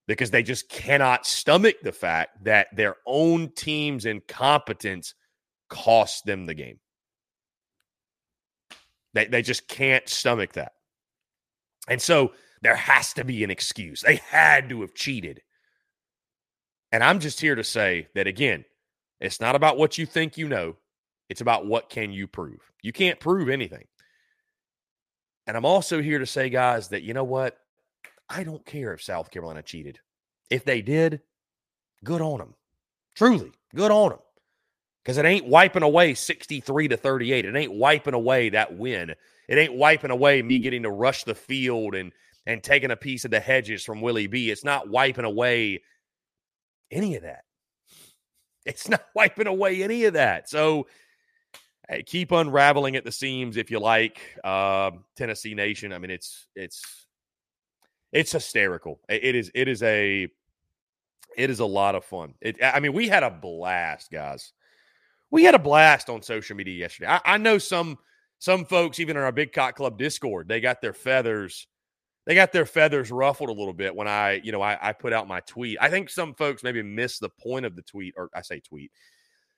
because 0.08 0.32
they 0.32 0.44
just 0.44 0.70
cannot 0.70 1.26
stomach 1.26 1.76
the 1.84 1.92
fact 1.92 2.44
that 2.46 2.68
their 2.76 2.96
own 3.06 3.50
team's 3.50 4.06
incompetence 4.06 5.14
cost 5.70 6.26
them 6.26 6.46
the 6.46 6.54
game. 6.54 6.80
They, 9.14 9.26
they 9.26 9.42
just 9.42 9.68
can't 9.68 10.08
stomach 10.08 10.54
that. 10.54 10.74
And 11.88 12.02
so 12.02 12.34
there 12.62 12.76
has 12.76 13.14
to 13.14 13.24
be 13.24 13.44
an 13.44 13.52
excuse. 13.52 14.02
They 14.02 14.16
had 14.16 14.70
to 14.70 14.82
have 14.82 14.94
cheated. 14.94 15.42
And 16.92 17.04
I'm 17.04 17.20
just 17.20 17.40
here 17.40 17.56
to 17.56 17.64
say 17.64 18.08
that 18.16 18.28
again, 18.28 18.66
it's 19.20 19.42
not 19.42 19.56
about 19.56 19.78
what 19.78 19.98
you 19.98 20.06
think 20.06 20.38
you 20.38 20.48
know. 20.48 20.76
It's 21.30 21.42
about 21.42 21.66
what 21.66 21.90
can 21.90 22.12
you 22.12 22.28
prove. 22.28 22.72
You 22.82 22.92
can't 22.92 23.20
prove 23.20 23.50
anything. 23.50 23.86
And 25.46 25.56
I'm 25.56 25.66
also 25.66 26.02
here 26.02 26.20
to 26.20 26.26
say 26.26 26.50
guys 26.50 26.90
that 26.90 27.04
you 27.04 27.14
know 27.14 27.24
what? 27.24 27.58
I 28.30 28.44
don't 28.44 28.66
care 28.66 28.94
if 28.94 29.02
South 29.02 29.32
Carolina 29.32 29.62
cheated. 29.62 30.00
If 30.50 30.66
they 30.66 30.82
did, 30.82 31.22
good 32.04 32.22
on 32.22 32.40
them. 32.40 32.56
Truly, 33.16 33.52
good 33.76 33.92
on 33.92 34.10
them. 34.10 34.20
Cuz 35.06 35.18
it 35.18 35.26
ain't 35.26 35.48
wiping 35.48 35.84
away 35.84 36.14
63 36.14 36.88
to 36.90 36.98
38. 36.98 37.46
It 37.46 37.56
ain't 37.56 37.74
wiping 37.74 38.14
away 38.14 38.50
that 38.50 38.78
win. 38.78 39.16
It 39.48 39.58
ain't 39.58 39.74
wiping 39.74 40.12
away 40.12 40.42
me 40.42 40.60
getting 40.60 40.84
to 40.84 40.92
rush 40.92 41.24
the 41.24 41.36
field 41.36 41.96
and 41.96 42.12
and 42.46 42.64
taking 42.64 42.92
a 42.92 42.96
piece 42.96 43.26
of 43.26 43.32
the 43.32 43.40
hedges 43.40 43.84
from 43.84 44.02
Willie 44.02 44.28
B. 44.28 44.50
It's 44.50 44.64
not 44.64 44.90
wiping 44.90 45.26
away 45.26 45.84
any 46.92 47.16
of 47.16 47.24
that. 47.24 47.44
It's 48.70 48.88
not 48.88 49.04
wiping 49.16 49.48
away 49.48 49.84
any 49.84 50.06
of 50.06 50.14
that. 50.14 50.50
So 50.50 50.88
hey, 51.90 52.04
keep 52.04 52.32
unraveling 52.32 52.96
at 52.96 53.04
the 53.04 53.12
seams 53.12 53.58
if 53.58 53.72
you 53.72 53.80
like. 53.80 54.20
Uh, 54.44 54.92
Tennessee 55.16 55.56
Nation. 55.56 55.92
I 55.92 55.98
mean, 55.98 56.12
it's 56.12 56.48
it's 56.56 57.08
it's 58.12 58.32
hysterical. 58.32 59.00
It 59.10 59.36
is 59.36 59.52
it 59.54 59.68
is 59.68 59.84
a 59.84 60.28
it 61.36 61.50
is 61.50 61.60
a 61.60 61.66
lot 61.66 61.96
of 61.96 62.06
fun. 62.06 62.34
It, 62.42 62.58
I 62.64 62.80
mean, 62.80 62.94
we 62.94 63.08
had 63.08 63.24
a 63.24 63.30
blast, 63.30 64.12
guys. 64.12 64.54
We 65.32 65.44
had 65.44 65.56
a 65.56 65.60
blast 65.60 66.10
on 66.10 66.22
social 66.22 66.56
media 66.56 66.76
yesterday. 66.76 67.10
I, 67.10 67.22
I 67.26 67.38
know 67.38 67.58
some 67.58 67.98
some 68.40 68.66
folks, 68.66 69.00
even 69.00 69.18
in 69.18 69.24
our 69.24 69.32
Big 69.32 69.52
Cock 69.52 69.76
Club 69.76 69.98
Discord, 69.98 70.48
they 70.48 70.62
got 70.62 70.82
their 70.82 70.94
feathers 70.94 71.68
they 72.30 72.36
got 72.36 72.52
their 72.52 72.68
feathers 72.68 73.10
ruffled 73.10 73.50
a 73.50 73.54
little 73.54 73.74
bit 73.74 73.96
when 73.96 74.08
I, 74.08 74.34
you 74.44 74.52
know, 74.52 74.62
I, 74.62 74.78
I 74.80 74.94
put 74.94 75.14
out 75.14 75.28
my 75.28 75.40
tweet. 75.40 75.80
I 75.82 75.90
think 75.90 76.12
some 76.12 76.36
folks 76.36 76.62
maybe 76.62 76.84
missed 76.84 77.22
the 77.22 77.30
point 77.30 77.66
of 77.66 77.76
the 77.76 77.82
tweet, 77.82 78.14
or 78.16 78.30
I 78.36 78.44
say 78.44 78.60
tweet. 78.60 78.92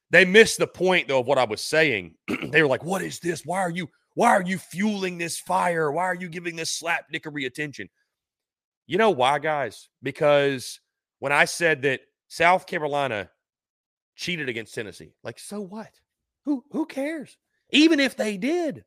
They 0.09 0.23
missed 0.23 0.57
the 0.57 0.67
point 0.67 1.09
though 1.09 1.19
of 1.19 1.27
what 1.27 1.37
I 1.37 1.43
was 1.43 1.59
saying. 1.59 2.15
they 2.49 2.61
were 2.61 2.69
like, 2.69 2.85
"What 2.85 3.01
is 3.01 3.19
this? 3.19 3.45
Why 3.45 3.59
are 3.59 3.69
you? 3.69 3.89
Why 4.13 4.29
are 4.29 4.41
you 4.41 4.57
fueling 4.57 5.17
this 5.17 5.37
fire? 5.37 5.91
Why 5.91 6.05
are 6.05 6.15
you 6.15 6.29
giving 6.29 6.55
this 6.55 6.81
slapdickery 6.81 7.45
attention?" 7.45 7.89
You 8.87 8.97
know 8.97 9.09
why, 9.09 9.39
guys? 9.39 9.89
Because 10.01 10.79
when 11.19 11.33
I 11.33 11.43
said 11.43 11.81
that 11.81 11.99
South 12.29 12.67
Carolina 12.67 13.29
cheated 14.15 14.47
against 14.47 14.73
Tennessee, 14.73 15.11
like, 15.25 15.39
so 15.39 15.59
what? 15.59 15.91
Who 16.45 16.63
who 16.71 16.85
cares? 16.85 17.37
Even 17.71 17.99
if 17.99 18.15
they 18.15 18.37
did, 18.37 18.85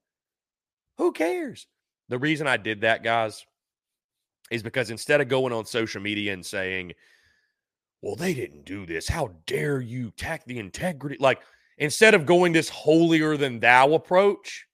who 0.97 1.13
cares? 1.13 1.67
The 2.09 2.19
reason 2.19 2.47
I 2.47 2.57
did 2.57 2.81
that, 2.81 3.03
guys, 3.03 3.45
is 4.51 4.63
because 4.63 4.91
instead 4.91 5.21
of 5.21 5.29
going 5.29 5.53
on 5.53 5.65
social 5.65 6.01
media 6.01 6.33
and 6.33 6.45
saying, 6.45 6.93
well, 8.03 8.17
they 8.17 8.35
didn't 8.35 8.65
do 8.65 8.85
this. 8.85 9.09
How 9.09 9.33
dare 9.47 9.81
you 9.81 10.09
attack 10.09 10.45
the 10.45 10.59
integrity? 10.59 11.17
Like, 11.19 11.41
instead 11.79 12.15
of 12.15 12.27
going 12.27 12.53
this 12.53 12.69
holier 12.69 13.37
than 13.37 13.61
thou 13.61 13.95
approach, 13.95 14.67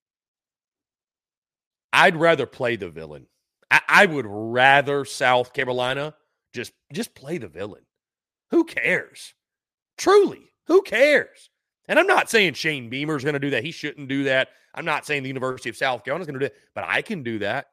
I'd 1.93 2.17
rather 2.17 2.47
play 2.47 2.77
the 2.77 2.91
villain. 2.91 3.27
I, 3.71 3.81
I 3.89 4.07
would 4.07 4.27
rather 4.27 5.05
South 5.05 5.53
Carolina 5.53 6.15
just 6.53 6.73
just 6.93 7.15
play 7.15 7.39
the 7.39 7.49
villain. 7.49 7.83
Who 8.51 8.65
cares? 8.65 9.35
Truly, 9.97 10.53
who 10.67 10.83
cares? 10.83 11.51
And 11.87 11.99
I'm 11.99 12.07
not 12.07 12.31
saying 12.31 12.55
Shane 12.55 12.89
Beamer's 12.89 13.23
going 13.23 13.35
to 13.35 13.41
do 13.41 13.51
that. 13.51 13.65
He 13.65 13.71
shouldn't 13.71 14.09
do 14.09 14.25
that. 14.25 14.49
I'm 14.75 14.85
not 14.85 15.07
saying 15.07 15.23
the 15.23 15.29
University 15.29 15.69
of 15.69 15.77
South 15.77 16.05
Carolina's 16.05 16.27
going 16.27 16.39
to 16.39 16.41
do 16.41 16.47
it, 16.47 16.55
but 16.75 16.85
I 16.87 17.03
can 17.03 17.23
do 17.23 17.41
that. 17.41 17.67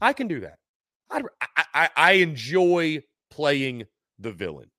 I 0.00 0.12
can 0.12 0.28
do 0.28 0.40
that. 0.40 0.58
I, 1.10 1.22
I, 1.74 1.88
I 1.96 2.12
enjoy 2.12 3.02
playing 3.30 3.84
the 4.18 4.32
villain 4.32 4.70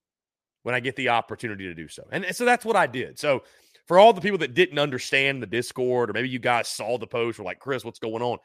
when 0.64 0.76
I 0.76 0.80
get 0.80 0.96
the 0.96 1.10
opportunity 1.10 1.66
to 1.66 1.74
do 1.74 1.88
so. 1.88 2.04
And 2.12 2.26
so 2.36 2.46
that's 2.46 2.66
what 2.66 2.76
I 2.76 2.88
did. 2.88 3.20
So 3.20 3.44
for 3.88 4.00
all 4.00 4.14
the 4.14 4.22
people 4.22 4.40
that 4.40 4.54
didn't 4.54 4.80
understand 4.80 5.42
the 5.42 5.48
Discord, 5.48 6.10
or 6.10 6.14
maybe 6.14 6.30
you 6.30 6.40
guys 6.40 6.68
saw 6.68 6.98
the 6.98 7.08
post, 7.08 7.40
or 7.40 7.44
like, 7.44 7.60
Chris, 7.60 7.86
what's 7.86 8.00
going 8.00 8.24
on? 8.24 8.40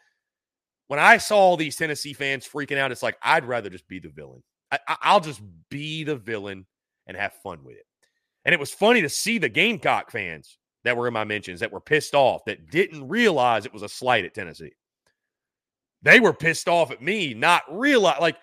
When 0.88 1.00
I 1.00 1.18
saw 1.18 1.38
all 1.38 1.56
these 1.56 1.76
Tennessee 1.76 2.12
fans 2.12 2.46
freaking 2.46 2.76
out, 2.76 2.92
it's 2.92 3.02
like, 3.02 3.16
I'd 3.22 3.44
rather 3.44 3.70
just 3.70 3.88
be 3.88 4.00
the 4.00 4.08
villain. 4.08 4.42
I, 4.70 5.14
will 5.14 5.20
just 5.20 5.40
be 5.68 6.04
the 6.04 6.16
villain 6.16 6.66
and 7.06 7.16
have 7.16 7.32
fun 7.42 7.64
with 7.64 7.76
it. 7.76 7.86
And 8.44 8.52
it 8.52 8.60
was 8.60 8.70
funny 8.70 9.02
to 9.02 9.08
see 9.08 9.38
the 9.38 9.48
Gamecock 9.48 10.10
fans 10.10 10.58
that 10.84 10.96
were 10.96 11.08
in 11.08 11.14
my 11.14 11.24
mentions 11.24 11.60
that 11.60 11.72
were 11.72 11.80
pissed 11.80 12.14
off 12.14 12.44
that 12.46 12.70
didn't 12.70 13.08
realize 13.08 13.66
it 13.66 13.72
was 13.72 13.82
a 13.82 13.88
slight 13.88 14.24
at 14.24 14.34
Tennessee. 14.34 14.72
They 16.02 16.20
were 16.20 16.32
pissed 16.32 16.68
off 16.68 16.90
at 16.90 17.02
me, 17.02 17.34
not 17.34 17.62
realize 17.70 18.20
like, 18.20 18.36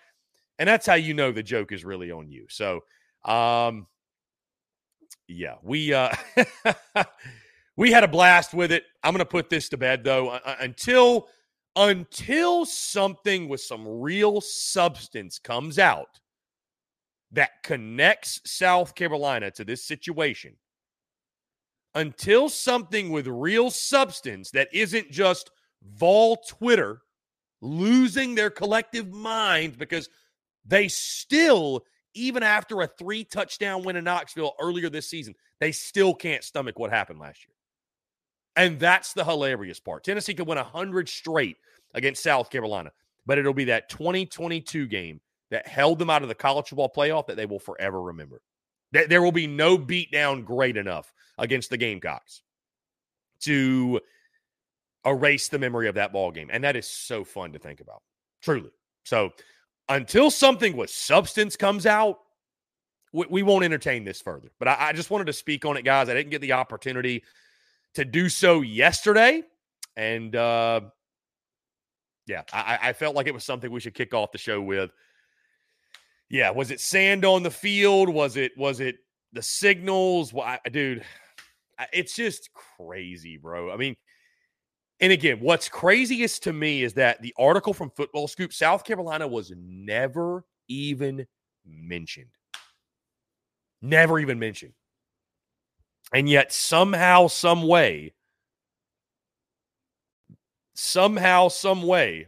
and 0.59 0.67
that's 0.67 0.85
how 0.85 0.95
you 0.95 1.13
know 1.13 1.31
the 1.31 1.43
joke 1.43 1.71
is 1.71 1.85
really 1.85 2.11
on 2.11 2.29
you. 2.29 2.45
So, 2.49 2.81
um, 3.25 3.87
yeah, 5.27 5.55
we 5.63 5.93
uh 5.93 6.13
we 7.77 7.91
had 7.91 8.03
a 8.03 8.07
blast 8.07 8.53
with 8.53 8.71
it. 8.71 8.83
I'm 9.03 9.13
to 9.15 9.25
put 9.25 9.49
this 9.49 9.69
to 9.69 9.77
bed 9.77 10.03
though 10.03 10.29
uh, 10.29 10.55
until 10.59 11.27
until 11.75 12.65
something 12.65 13.47
with 13.47 13.61
some 13.61 13.87
real 13.87 14.41
substance 14.41 15.37
comes 15.37 15.77
out 15.77 16.19
that 17.31 17.51
connects 17.63 18.41
South 18.45 18.95
Carolina 18.95 19.51
to 19.51 19.63
this 19.63 19.85
situation. 19.85 20.55
Until 21.93 22.49
something 22.49 23.09
with 23.09 23.27
real 23.27 23.69
substance 23.69 24.51
that 24.51 24.69
isn't 24.73 25.11
just 25.11 25.51
Vol 25.83 26.37
Twitter 26.47 27.01
losing 27.61 28.35
their 28.35 28.49
collective 28.49 29.11
minds 29.11 29.77
because 29.77 30.09
they 30.65 30.87
still 30.87 31.83
even 32.17 32.41
after 32.43 32.81
a 32.81 32.87
three 32.87 33.23
touchdown 33.23 33.83
win 33.83 33.95
in 33.95 34.03
Knoxville 34.03 34.53
earlier 34.59 34.89
this 34.89 35.09
season, 35.09 35.35
they 35.59 35.71
still 35.71 36.13
can't 36.13 36.43
stomach 36.43 36.79
what 36.79 36.89
happened 36.89 37.19
last 37.19 37.45
year. 37.45 37.53
And 38.55 38.79
that's 38.79 39.13
the 39.13 39.23
hilarious 39.23 39.79
part. 39.79 40.03
Tennessee 40.03 40.33
could 40.33 40.47
win 40.47 40.57
100 40.57 41.07
straight 41.07 41.57
against 41.93 42.23
South 42.23 42.49
Carolina, 42.49 42.91
but 43.25 43.37
it'll 43.37 43.53
be 43.53 43.65
that 43.65 43.89
2022 43.89 44.87
game 44.87 45.21
that 45.51 45.67
held 45.67 45.99
them 45.99 46.09
out 46.09 46.23
of 46.23 46.27
the 46.27 46.35
college 46.35 46.69
football 46.69 46.91
playoff 46.93 47.27
that 47.27 47.37
they 47.37 47.45
will 47.45 47.59
forever 47.59 48.01
remember. 48.01 48.41
There 48.91 49.21
will 49.21 49.31
be 49.31 49.47
no 49.47 49.77
beatdown 49.77 50.43
great 50.43 50.75
enough 50.75 51.13
against 51.37 51.69
the 51.69 51.77
Gamecocks 51.77 52.41
to 53.41 54.01
erase 55.05 55.47
the 55.47 55.59
memory 55.59 55.87
of 55.87 55.95
that 55.95 56.13
ball 56.13 56.31
game. 56.31 56.49
And 56.51 56.63
that 56.63 56.75
is 56.75 56.87
so 56.87 57.23
fun 57.23 57.53
to 57.53 57.59
think 57.59 57.79
about. 57.79 58.01
Truly. 58.41 58.71
So 59.03 59.31
until 59.89 60.29
something 60.29 60.75
with 60.75 60.89
substance 60.89 61.55
comes 61.55 61.85
out, 61.85 62.19
we, 63.13 63.25
we 63.29 63.43
won't 63.43 63.63
entertain 63.63 64.03
this 64.03 64.21
further. 64.21 64.49
But 64.59 64.67
I, 64.67 64.89
I, 64.89 64.93
just 64.93 65.09
wanted 65.09 65.27
to 65.27 65.33
speak 65.33 65.65
on 65.65 65.77
it, 65.77 65.85
guys. 65.85 66.09
I 66.09 66.13
didn't 66.13 66.31
get 66.31 66.41
the 66.41 66.53
opportunity 66.53 67.23
to 67.93 68.03
do 68.03 68.29
so 68.29 68.61
yesterday. 68.61 69.43
And 69.95 70.35
uh, 70.35 70.81
yeah, 72.27 72.43
I, 72.51 72.79
I 72.83 72.93
felt 72.93 73.15
like 73.15 73.27
it 73.27 73.33
was 73.33 73.43
something 73.43 73.71
we 73.71 73.79
should 73.79 73.95
kick 73.95 74.13
off 74.13 74.31
the 74.31 74.37
show 74.37 74.61
with. 74.61 74.91
Yeah, 76.29 76.49
was 76.49 76.71
it 76.71 76.81
sand 76.81 77.23
on 77.23 77.41
the 77.41 77.51
field? 77.51 78.09
Was 78.09 78.35
it 78.35 78.51
was 78.57 78.81
it 78.81 78.97
the 79.31 79.41
signals? 79.41 80.33
Well, 80.33 80.57
dude, 80.69 81.05
it's 81.93 82.13
just 82.13 82.49
crazy, 82.53 83.37
bro. 83.37 83.71
I 83.71 83.77
mean, 83.77 83.95
and 84.99 85.11
again, 85.11 85.39
what's 85.39 85.69
craziest 85.69 86.43
to 86.43 86.53
me 86.53 86.83
is 86.83 86.93
that 86.93 87.21
the 87.21 87.33
article 87.37 87.73
from 87.73 87.91
Football 87.91 88.27
Scoop, 88.27 88.51
South 88.51 88.83
Carolina 88.83 89.27
was 89.27 89.53
never 89.55 90.43
even 90.67 91.27
mentioned. 91.65 92.31
Never 93.81 94.19
even 94.19 94.39
mentioned. 94.39 94.73
And 96.13 96.27
yet, 96.27 96.51
somehow, 96.51 97.27
some 97.27 97.63
way, 97.63 98.13
somehow, 100.73 101.49
some 101.49 101.83
way, 101.83 102.27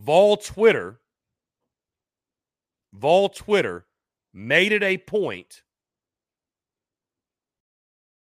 Vol 0.00 0.36
Twitter, 0.36 1.00
Vol 2.92 3.30
Twitter 3.30 3.86
made 4.34 4.72
it 4.72 4.82
a 4.82 4.98
point 4.98 5.62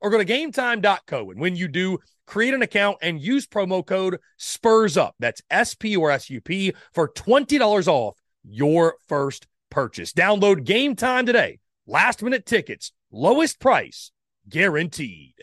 or 0.00 0.10
go 0.10 0.18
to 0.18 0.24
gametime.co. 0.24 1.30
And 1.30 1.40
when 1.40 1.56
you 1.56 1.68
do, 1.68 1.98
create 2.26 2.54
an 2.54 2.62
account 2.62 2.98
and 3.02 3.20
use 3.20 3.46
promo 3.46 3.84
code 3.86 4.18
SPURS 4.36 4.96
UP. 4.96 5.14
That's 5.18 5.42
S 5.50 5.74
P 5.74 5.96
or 5.96 6.10
S 6.10 6.28
U 6.30 6.40
P 6.40 6.74
for 6.92 7.08
$20 7.08 7.88
off 7.88 8.18
your 8.44 8.96
first 9.08 9.46
purchase. 9.70 10.12
Download 10.12 10.64
Game 10.64 10.96
Time 10.96 11.26
today. 11.26 11.58
Last 11.86 12.22
minute 12.22 12.46
tickets, 12.46 12.92
lowest 13.10 13.60
price 13.60 14.10
guaranteed. 14.48 15.34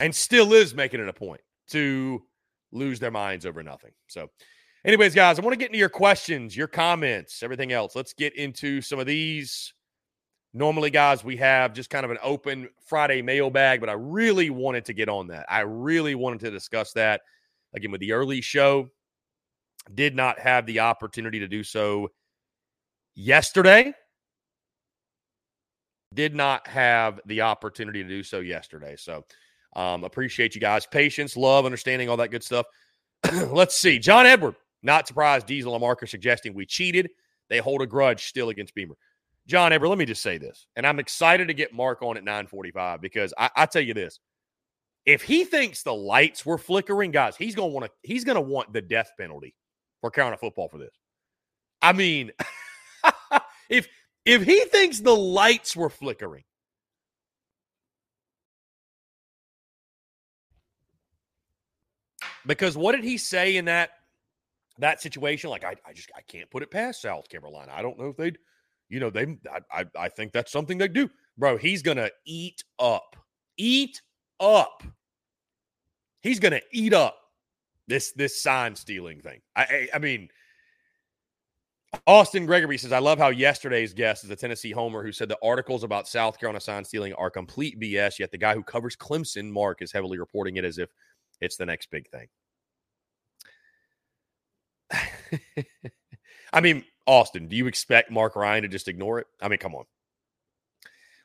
And 0.00 0.14
still 0.14 0.52
is 0.52 0.74
making 0.74 1.00
it 1.00 1.08
a 1.08 1.12
point 1.12 1.40
to 1.68 2.22
lose 2.72 2.98
their 2.98 3.12
minds 3.12 3.46
over 3.46 3.62
nothing. 3.62 3.92
So, 4.08 4.28
anyways, 4.84 5.14
guys, 5.14 5.38
I 5.38 5.42
want 5.42 5.52
to 5.54 5.58
get 5.58 5.68
into 5.68 5.78
your 5.78 5.88
questions, 5.88 6.56
your 6.56 6.66
comments, 6.66 7.42
everything 7.42 7.72
else. 7.72 7.94
Let's 7.94 8.12
get 8.12 8.36
into 8.36 8.82
some 8.82 8.98
of 8.98 9.06
these. 9.06 9.72
Normally, 10.56 10.90
guys, 10.90 11.24
we 11.24 11.36
have 11.38 11.72
just 11.72 11.90
kind 11.90 12.04
of 12.04 12.12
an 12.12 12.18
open 12.22 12.68
Friday 12.86 13.22
mailbag, 13.22 13.80
but 13.80 13.88
I 13.88 13.94
really 13.94 14.50
wanted 14.50 14.84
to 14.84 14.92
get 14.92 15.08
on 15.08 15.26
that. 15.26 15.46
I 15.48 15.60
really 15.60 16.14
wanted 16.14 16.38
to 16.40 16.50
discuss 16.52 16.92
that 16.92 17.22
again 17.74 17.90
with 17.90 18.00
the 18.00 18.12
early 18.12 18.40
show. 18.40 18.88
Did 19.92 20.14
not 20.14 20.38
have 20.38 20.64
the 20.64 20.78
opportunity 20.78 21.40
to 21.40 21.48
do 21.48 21.64
so 21.64 22.08
yesterday. 23.16 23.92
Did 26.14 26.36
not 26.36 26.68
have 26.68 27.20
the 27.26 27.40
opportunity 27.40 28.04
to 28.04 28.08
do 28.08 28.22
so 28.22 28.38
yesterday. 28.38 28.94
So, 28.96 29.24
um, 29.74 30.04
appreciate 30.04 30.54
you 30.54 30.60
guys' 30.60 30.86
patience, 30.86 31.36
love, 31.36 31.64
understanding, 31.64 32.08
all 32.08 32.16
that 32.18 32.30
good 32.30 32.44
stuff. 32.44 32.66
Let's 33.48 33.76
see. 33.76 33.98
John 33.98 34.24
Edward, 34.24 34.54
not 34.84 35.08
surprised. 35.08 35.48
Diesel 35.48 35.74
and 35.74 35.80
Mark 35.80 36.00
are 36.04 36.06
suggesting 36.06 36.54
we 36.54 36.64
cheated. 36.64 37.10
They 37.50 37.58
hold 37.58 37.82
a 37.82 37.86
grudge 37.88 38.26
still 38.26 38.50
against 38.50 38.72
Beamer. 38.76 38.94
John 39.46 39.72
Edward, 39.72 39.88
let 39.88 39.98
me 39.98 40.06
just 40.06 40.22
say 40.22 40.38
this, 40.38 40.66
and 40.76 40.86
I'm 40.86 40.98
excited 40.98 41.48
to 41.48 41.54
get 41.54 41.74
Mark 41.74 42.02
on 42.02 42.16
at 42.16 42.24
9:45 42.24 43.00
because 43.00 43.34
I, 43.38 43.50
I 43.54 43.66
tell 43.66 43.82
you 43.82 43.94
this: 43.94 44.20
if 45.04 45.22
he 45.22 45.44
thinks 45.44 45.82
the 45.82 45.94
lights 45.94 46.46
were 46.46 46.58
flickering, 46.58 47.10
guys, 47.10 47.36
he's 47.36 47.54
gonna 47.54 47.68
want 47.68 47.86
to 47.86 47.92
he's 48.02 48.24
gonna 48.24 48.40
want 48.40 48.72
the 48.72 48.82
death 48.82 49.12
penalty 49.18 49.54
for 50.00 50.10
Carolina 50.10 50.38
football 50.38 50.68
for 50.68 50.78
this. 50.78 50.94
I 51.82 51.92
mean, 51.92 52.32
if 53.68 53.86
if 54.24 54.42
he 54.42 54.64
thinks 54.64 55.00
the 55.00 55.14
lights 55.14 55.76
were 55.76 55.90
flickering, 55.90 56.44
Because 62.46 62.76
what 62.76 62.94
did 62.94 63.04
he 63.04 63.16
say 63.16 63.56
in 63.56 63.66
that 63.66 63.90
that 64.78 65.00
situation? 65.00 65.50
Like, 65.50 65.64
I, 65.64 65.76
I 65.86 65.92
just 65.92 66.10
I 66.16 66.20
can't 66.22 66.50
put 66.50 66.62
it 66.62 66.70
past 66.70 67.02
South 67.02 67.28
Carolina. 67.28 67.72
I 67.74 67.82
don't 67.82 67.98
know 67.98 68.08
if 68.08 68.16
they'd, 68.16 68.38
you 68.88 69.00
know, 69.00 69.10
they 69.10 69.38
I, 69.50 69.80
I, 69.80 69.84
I 69.98 70.08
think 70.08 70.32
that's 70.32 70.52
something 70.52 70.78
they 70.78 70.88
do. 70.88 71.10
Bro, 71.36 71.58
he's 71.58 71.82
gonna 71.82 72.10
eat 72.24 72.62
up. 72.78 73.16
Eat 73.56 74.00
up. 74.40 74.82
He's 76.22 76.40
gonna 76.40 76.60
eat 76.72 76.94
up 76.94 77.18
this 77.88 78.12
this 78.12 78.40
sign 78.40 78.74
stealing 78.76 79.20
thing. 79.20 79.40
I, 79.56 79.62
I, 79.62 79.88
I 79.94 79.98
mean, 79.98 80.28
Austin 82.06 82.46
Gregory 82.46 82.78
says, 82.78 82.92
I 82.92 82.98
love 82.98 83.18
how 83.18 83.28
yesterday's 83.28 83.92
guest 83.92 84.24
is 84.24 84.30
a 84.30 84.36
Tennessee 84.36 84.72
homer 84.72 85.02
who 85.02 85.12
said 85.12 85.28
the 85.28 85.38
articles 85.42 85.84
about 85.84 86.08
South 86.08 86.38
Carolina 86.38 86.60
sign 86.60 86.84
stealing 86.84 87.12
are 87.14 87.30
complete 87.30 87.78
BS. 87.80 88.18
Yet 88.18 88.30
the 88.30 88.38
guy 88.38 88.54
who 88.54 88.62
covers 88.62 88.96
Clemson, 88.96 89.50
Mark, 89.50 89.82
is 89.82 89.92
heavily 89.92 90.18
reporting 90.18 90.56
it 90.56 90.64
as 90.64 90.78
if 90.78 90.90
it's 91.40 91.56
the 91.56 91.66
next 91.66 91.90
big 91.90 92.08
thing. 92.08 92.26
I 96.52 96.60
mean, 96.60 96.84
Austin, 97.06 97.48
do 97.48 97.56
you 97.56 97.66
expect 97.66 98.10
Mark 98.10 98.36
Ryan 98.36 98.62
to 98.62 98.68
just 98.68 98.88
ignore 98.88 99.18
it? 99.18 99.26
I 99.40 99.48
mean, 99.48 99.58
come 99.58 99.74
on. 99.74 99.84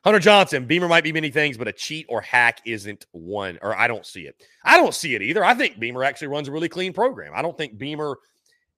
Hunter 0.02 0.18
Johnson, 0.18 0.64
Beamer 0.64 0.88
might 0.88 1.04
be 1.04 1.12
many 1.12 1.30
things, 1.30 1.58
but 1.58 1.68
a 1.68 1.72
cheat 1.72 2.06
or 2.08 2.22
hack 2.22 2.60
isn't 2.64 3.04
one, 3.12 3.58
or 3.60 3.78
I 3.78 3.86
don't 3.86 4.06
see 4.06 4.22
it. 4.22 4.34
I 4.64 4.78
don't 4.78 4.94
see 4.94 5.14
it 5.14 5.20
either. 5.20 5.44
I 5.44 5.54
think 5.54 5.78
Beamer 5.78 6.04
actually 6.04 6.28
runs 6.28 6.48
a 6.48 6.52
really 6.52 6.70
clean 6.70 6.94
program. 6.94 7.32
I 7.34 7.42
don't 7.42 7.56
think 7.56 7.76
Beamer, 7.76 8.18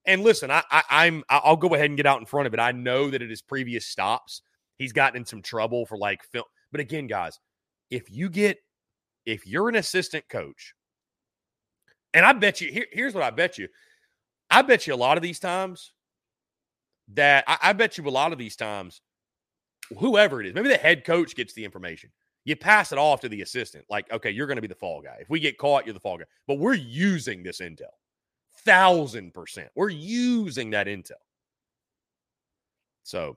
and 0.05 0.23
listen, 0.23 0.51
I, 0.51 0.63
I 0.71 1.07
am 1.07 1.23
I'll 1.29 1.57
go 1.57 1.75
ahead 1.75 1.91
and 1.91 1.97
get 1.97 2.07
out 2.07 2.19
in 2.19 2.27
front 2.27 2.49
of 2.49 2.55
it. 2.55 2.61
I 2.61 2.73
know 2.73 3.09
that 3.09 3.23
at 3.23 3.31
his 3.31 3.41
previous 3.41 3.87
stops, 3.87 4.43
he's 4.79 4.93
gotten 4.93 5.19
in 5.19 5.25
some 5.25 5.43
trouble 5.43 5.87
for 5.87 5.97
like 5.97 6.25
film. 6.25 6.45
But 6.73 6.81
again, 6.81 7.07
guys, 7.07 7.39
if 7.89 8.11
you 8.11 8.29
get 8.29 8.59
if 9.25 9.47
you're 9.47 9.69
an 9.69 9.77
assistant 9.77 10.29
coach 10.29 10.75
and 12.15 12.27
I 12.27 12.33
bet 12.33 12.61
you, 12.61 12.73
here, 12.73 12.87
here's 12.91 13.15
what 13.15 13.23
I 13.23 13.31
bet 13.31 13.59
you. 13.59 13.69
I 14.51 14.63
bet 14.63 14.87
you 14.87 14.95
a 14.95 14.97
lot 14.97 15.17
of 15.17 15.23
these 15.23 15.39
times 15.39 15.93
that 17.09 17.45
I, 17.47 17.59
I 17.63 17.73
bet 17.73 17.99
you 17.99 18.07
a 18.07 18.11
lot 18.11 18.33
of 18.33 18.39
these 18.39 18.57
times, 18.57 19.01
whoever 19.99 20.41
it 20.41 20.47
is, 20.47 20.55
maybe 20.55 20.69
the 20.69 20.77
head 20.77 21.05
coach 21.05 21.35
gets 21.35 21.53
the 21.53 21.65
information. 21.65 22.11
You 22.45 22.57
pass 22.57 22.91
it 22.91 22.99
off 22.99 23.21
to 23.21 23.29
the 23.29 23.43
assistant, 23.43 23.85
like, 23.89 24.11
okay, 24.13 24.31
you're 24.31 24.49
going 24.49 24.57
to 24.57 24.63
be 24.63 24.69
the 24.69 24.75
fall 24.75 25.01
guy. 25.01 25.19
If 25.21 25.31
we 25.31 25.39
get 25.39 25.59
caught, 25.59 25.87
you're 25.87 25.95
the 25.95 26.01
fall 26.01 26.19
guy. 26.19 26.25
But 26.49 26.59
we're 26.59 26.75
using 26.75 27.43
this 27.43 27.61
intel, 27.61 27.85
thousand 28.65 29.33
percent. 29.33 29.69
We're 29.77 29.91
using 29.91 30.71
that 30.71 30.89
intel. 30.89 31.13
So, 33.05 33.37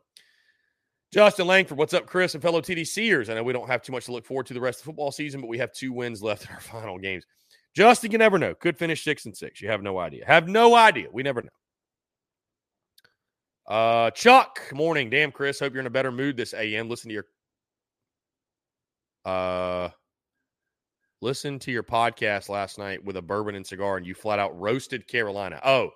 Justin 1.14 1.48
Langford, 1.48 1.78
what's 1.78 1.94
up, 1.94 2.08
Chris 2.08 2.34
and 2.34 2.42
fellow 2.42 2.62
TDCers? 2.62 3.30
I 3.30 3.36
know 3.36 3.44
we 3.44 3.54
don't 3.54 3.70
have 3.70 3.82
too 3.82 3.92
much 3.92 4.06
to 4.06 4.12
look 4.12 4.26
forward 4.26 4.48
to 4.48 4.54
the 4.54 4.62
rest 4.62 4.80
of 4.80 4.84
the 4.84 4.88
football 4.88 5.12
season, 5.12 5.40
but 5.40 5.48
we 5.48 5.58
have 5.60 5.72
two 5.72 5.94
wins 5.94 6.24
left 6.24 6.46
in 6.46 6.52
our 6.52 6.60
final 6.62 6.98
games. 6.98 7.26
Justin, 7.76 8.12
you 8.12 8.18
never 8.18 8.40
know. 8.40 8.56
Could 8.56 8.78
finish 8.78 9.04
six 9.04 9.26
and 9.26 9.36
six. 9.36 9.62
You 9.62 9.70
have 9.70 9.84
no 9.84 10.00
idea. 10.00 10.26
Have 10.26 10.48
no 10.48 10.76
idea. 10.76 11.08
We 11.12 11.24
never 11.24 11.42
know. 11.42 11.50
Uh, 13.68 14.12
Chuck, 14.12 14.62
morning. 14.74 15.10
Damn, 15.10 15.32
Chris. 15.32 15.60
Hope 15.60 15.74
you're 15.74 15.82
in 15.82 15.88
a 15.88 15.92
better 15.92 16.12
mood 16.12 16.38
this 16.38 16.54
AM. 16.54 16.90
Listen 16.90 17.10
to 17.10 17.14
your 17.14 17.26
uh 19.26 19.90
listen 21.22 21.58
to 21.58 21.72
your 21.72 21.82
podcast 21.82 22.48
last 22.48 22.78
night 22.78 23.04
with 23.04 23.18
a 23.18 23.22
bourbon 23.22 23.56
and 23.56 23.66
cigar, 23.66 23.98
and 23.98 24.06
you 24.06 24.14
flat 24.14 24.38
out 24.38 24.60
roasted 24.60 25.08
Carolina. 25.08 25.60
Oh, 25.66 25.90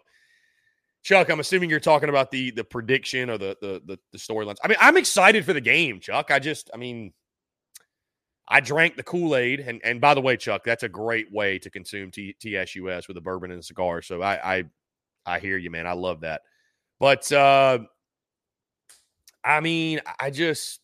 Chuck, 1.03 1.29
I'm 1.29 1.39
assuming 1.39 1.69
you're 1.69 1.79
talking 1.79 2.09
about 2.09 2.31
the 2.31 2.51
the 2.51 2.63
prediction 2.63 3.29
or 3.29 3.37
the 3.37 3.55
the 3.61 3.81
the, 3.85 3.99
the 4.11 4.17
storylines. 4.17 4.57
I 4.63 4.67
mean, 4.67 4.77
I'm 4.81 4.97
excited 4.97 5.45
for 5.45 5.53
the 5.53 5.61
game, 5.61 5.99
Chuck. 5.99 6.31
I 6.31 6.39
just, 6.39 6.71
I 6.73 6.77
mean, 6.77 7.13
I 8.47 8.59
drank 8.59 8.95
the 8.95 9.03
Kool 9.03 9.35
Aid, 9.35 9.59
and 9.59 9.79
and 9.83 10.01
by 10.01 10.15
the 10.15 10.21
way, 10.21 10.35
Chuck, 10.35 10.63
that's 10.65 10.83
a 10.83 10.89
great 10.89 11.31
way 11.31 11.59
to 11.59 11.69
consume 11.69 12.09
T- 12.09 12.35
TSUS 12.43 13.07
with 13.07 13.17
a 13.17 13.21
bourbon 13.21 13.51
and 13.51 13.59
a 13.59 13.63
cigar. 13.63 14.01
So 14.01 14.23
I 14.23 14.57
I 14.57 14.63
I 15.25 15.39
hear 15.39 15.57
you, 15.57 15.69
man. 15.69 15.85
I 15.85 15.93
love 15.93 16.21
that. 16.21 16.41
But 16.99 17.31
uh 17.31 17.79
I 19.43 19.61
mean, 19.61 20.01
I 20.19 20.29
just 20.29 20.81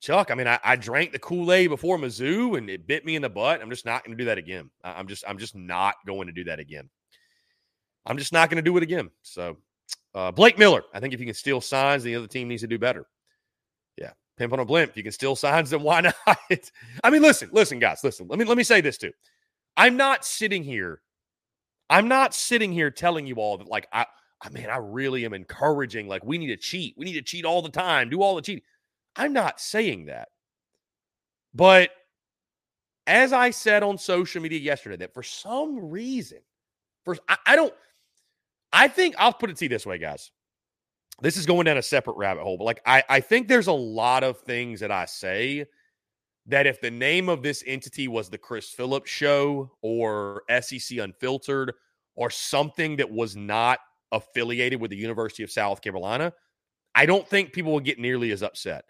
Chuck, 0.00 0.30
I 0.30 0.34
mean, 0.34 0.46
I, 0.46 0.58
I 0.62 0.76
drank 0.76 1.12
the 1.12 1.18
Kool 1.18 1.52
Aid 1.52 1.70
before 1.70 1.98
Mizzou, 1.98 2.58
and 2.58 2.68
it 2.70 2.86
bit 2.86 3.04
me 3.04 3.16
in 3.16 3.22
the 3.22 3.28
butt. 3.28 3.60
I'm 3.60 3.70
just 3.70 3.84
not 3.84 4.04
going 4.04 4.16
to 4.16 4.22
do 4.22 4.26
that 4.26 4.38
again. 4.38 4.70
I'm 4.84 5.08
just 5.08 5.24
I'm 5.26 5.38
just 5.38 5.56
not 5.56 5.96
going 6.06 6.26
to 6.26 6.32
do 6.32 6.44
that 6.44 6.60
again. 6.60 6.88
I'm 8.04 8.18
just 8.18 8.32
not 8.32 8.50
going 8.50 8.62
to 8.62 8.70
do 8.70 8.76
it 8.76 8.82
again. 8.82 9.10
So, 9.22 9.56
uh, 10.14 10.30
Blake 10.30 10.58
Miller, 10.58 10.84
I 10.94 11.00
think 11.00 11.12
if 11.12 11.18
you 11.18 11.26
can 11.26 11.34
steal 11.34 11.60
signs, 11.60 12.02
the 12.04 12.14
other 12.14 12.28
team 12.28 12.46
needs 12.46 12.62
to 12.62 12.68
do 12.68 12.78
better. 12.78 13.06
Yeah, 13.96 14.12
pimp 14.36 14.52
on 14.52 14.60
a 14.60 14.64
blimp. 14.64 14.90
If 14.90 14.96
you 14.96 15.02
can 15.02 15.10
steal 15.12 15.34
signs, 15.34 15.70
then 15.70 15.82
why 15.82 16.00
not? 16.02 16.14
I 17.02 17.10
mean, 17.10 17.22
listen, 17.22 17.48
listen, 17.52 17.78
guys, 17.78 18.04
listen. 18.04 18.28
Let 18.28 18.38
me 18.38 18.44
let 18.44 18.56
me 18.56 18.64
say 18.64 18.80
this 18.80 18.98
too. 18.98 19.12
I'm 19.76 19.96
not 19.96 20.24
sitting 20.24 20.62
here. 20.62 21.00
I'm 21.88 22.06
not 22.06 22.34
sitting 22.34 22.72
here 22.72 22.90
telling 22.90 23.26
you 23.26 23.36
all 23.36 23.58
that, 23.58 23.68
like, 23.68 23.86
I, 23.92 24.06
Ah, 24.42 24.46
I 24.46 24.50
mean, 24.50 24.66
I 24.66 24.76
really 24.76 25.24
am 25.24 25.34
encouraging, 25.34 26.08
like, 26.08 26.24
we 26.24 26.38
need 26.38 26.48
to 26.48 26.56
cheat. 26.56 26.94
We 26.96 27.04
need 27.04 27.14
to 27.14 27.22
cheat 27.22 27.44
all 27.44 27.62
the 27.62 27.70
time, 27.70 28.10
do 28.10 28.22
all 28.22 28.36
the 28.36 28.42
cheating. 28.42 28.64
I'm 29.16 29.32
not 29.32 29.60
saying 29.60 30.06
that. 30.06 30.28
But 31.54 31.90
as 33.06 33.32
I 33.32 33.50
said 33.50 33.82
on 33.82 33.98
social 33.98 34.42
media 34.42 34.58
yesterday, 34.58 34.96
that 34.96 35.14
for 35.14 35.22
some 35.22 35.90
reason, 35.90 36.38
for 37.04 37.16
I, 37.28 37.36
I 37.46 37.56
don't, 37.56 37.72
I 38.72 38.88
think 38.88 39.14
I'll 39.18 39.32
put 39.32 39.50
it 39.50 39.56
to 39.56 39.64
you 39.64 39.68
this 39.70 39.86
way, 39.86 39.98
guys 39.98 40.30
this 41.22 41.36
is 41.36 41.46
going 41.46 41.64
down 41.64 41.78
a 41.78 41.82
separate 41.82 42.16
rabbit 42.16 42.42
hole, 42.42 42.58
but 42.58 42.64
like 42.64 42.80
I, 42.84 43.02
I 43.08 43.20
think 43.20 43.48
there's 43.48 43.68
a 43.68 43.72
lot 43.72 44.22
of 44.22 44.38
things 44.40 44.80
that 44.80 44.90
I 44.90 45.06
say 45.06 45.66
that 46.46 46.66
if 46.66 46.80
the 46.80 46.90
name 46.90 47.28
of 47.28 47.42
this 47.42 47.64
entity 47.66 48.06
was 48.06 48.28
the 48.28 48.38
Chris 48.38 48.70
Phillips 48.70 49.10
show 49.10 49.72
or 49.82 50.42
SEC 50.60 50.98
Unfiltered 50.98 51.72
or 52.14 52.30
something 52.30 52.96
that 52.96 53.10
was 53.10 53.34
not 53.34 53.80
affiliated 54.12 54.80
with 54.80 54.90
the 54.90 54.96
University 54.96 55.42
of 55.42 55.50
South 55.50 55.80
Carolina, 55.80 56.32
I 56.94 57.06
don't 57.06 57.28
think 57.28 57.52
people 57.52 57.72
will 57.72 57.80
get 57.80 57.98
nearly 57.98 58.30
as 58.32 58.42
upset. 58.42 58.84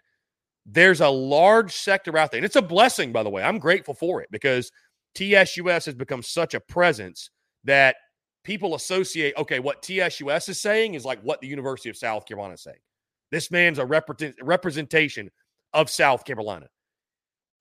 There's 0.65 1.01
a 1.01 1.09
large 1.09 1.73
sector 1.73 2.17
out 2.17 2.31
there, 2.31 2.39
and 2.39 2.45
it's 2.45 2.55
a 2.55 2.61
blessing, 2.61 3.11
by 3.11 3.23
the 3.23 3.29
way. 3.29 3.43
I'm 3.43 3.59
grateful 3.59 3.93
for 3.93 4.21
it 4.21 4.29
because 4.31 4.71
TSUS 5.15 5.85
has 5.85 5.95
become 5.95 6.21
such 6.21 6.53
a 6.53 6.59
presence 6.59 7.29
that 7.63 7.95
people 8.43 8.75
associate, 8.75 9.33
okay, 9.37 9.59
what 9.59 9.81
TSUS 9.81 10.49
is 10.49 10.59
saying 10.59 10.93
is 10.93 11.05
like 11.05 11.21
what 11.21 11.41
the 11.41 11.47
University 11.47 11.89
of 11.89 11.97
South 11.97 12.25
Carolina 12.25 12.53
is 12.53 12.63
saying. 12.63 12.77
This 13.31 13.51
man's 13.51 13.79
a 13.79 13.85
represent, 13.85 14.35
representation 14.41 15.29
of 15.73 15.89
South 15.89 16.23
Carolina. 16.23 16.67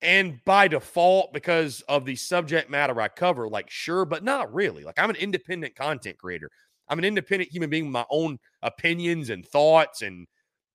And 0.03 0.39
by 0.45 0.69
default, 0.69 1.33
because 1.33 1.81
of 1.89 2.05
the 2.05 2.15
subject 2.15 2.71
matter 2.71 3.01
I 3.01 3.09
cover, 3.09 3.49
like, 3.49 3.71
sure, 3.71 4.05
but 4.05 4.23
not 4.23 4.53
really. 4.55 4.85
Like, 4.85 4.99
I'm 4.99 5.11
an 5.11 5.17
independent 5.17 5.75
content 5.75 6.19
creator. 6.19 6.51
I'm 6.89 6.99
an 6.99 7.05
independent 7.05 7.51
human 7.51 7.71
being 7.71 7.85
with 7.85 7.93
my 7.93 8.07
own 8.11 8.39
opinions 8.63 9.31
and 9.31 9.47
thoughts. 9.47 10.03
And 10.03 10.27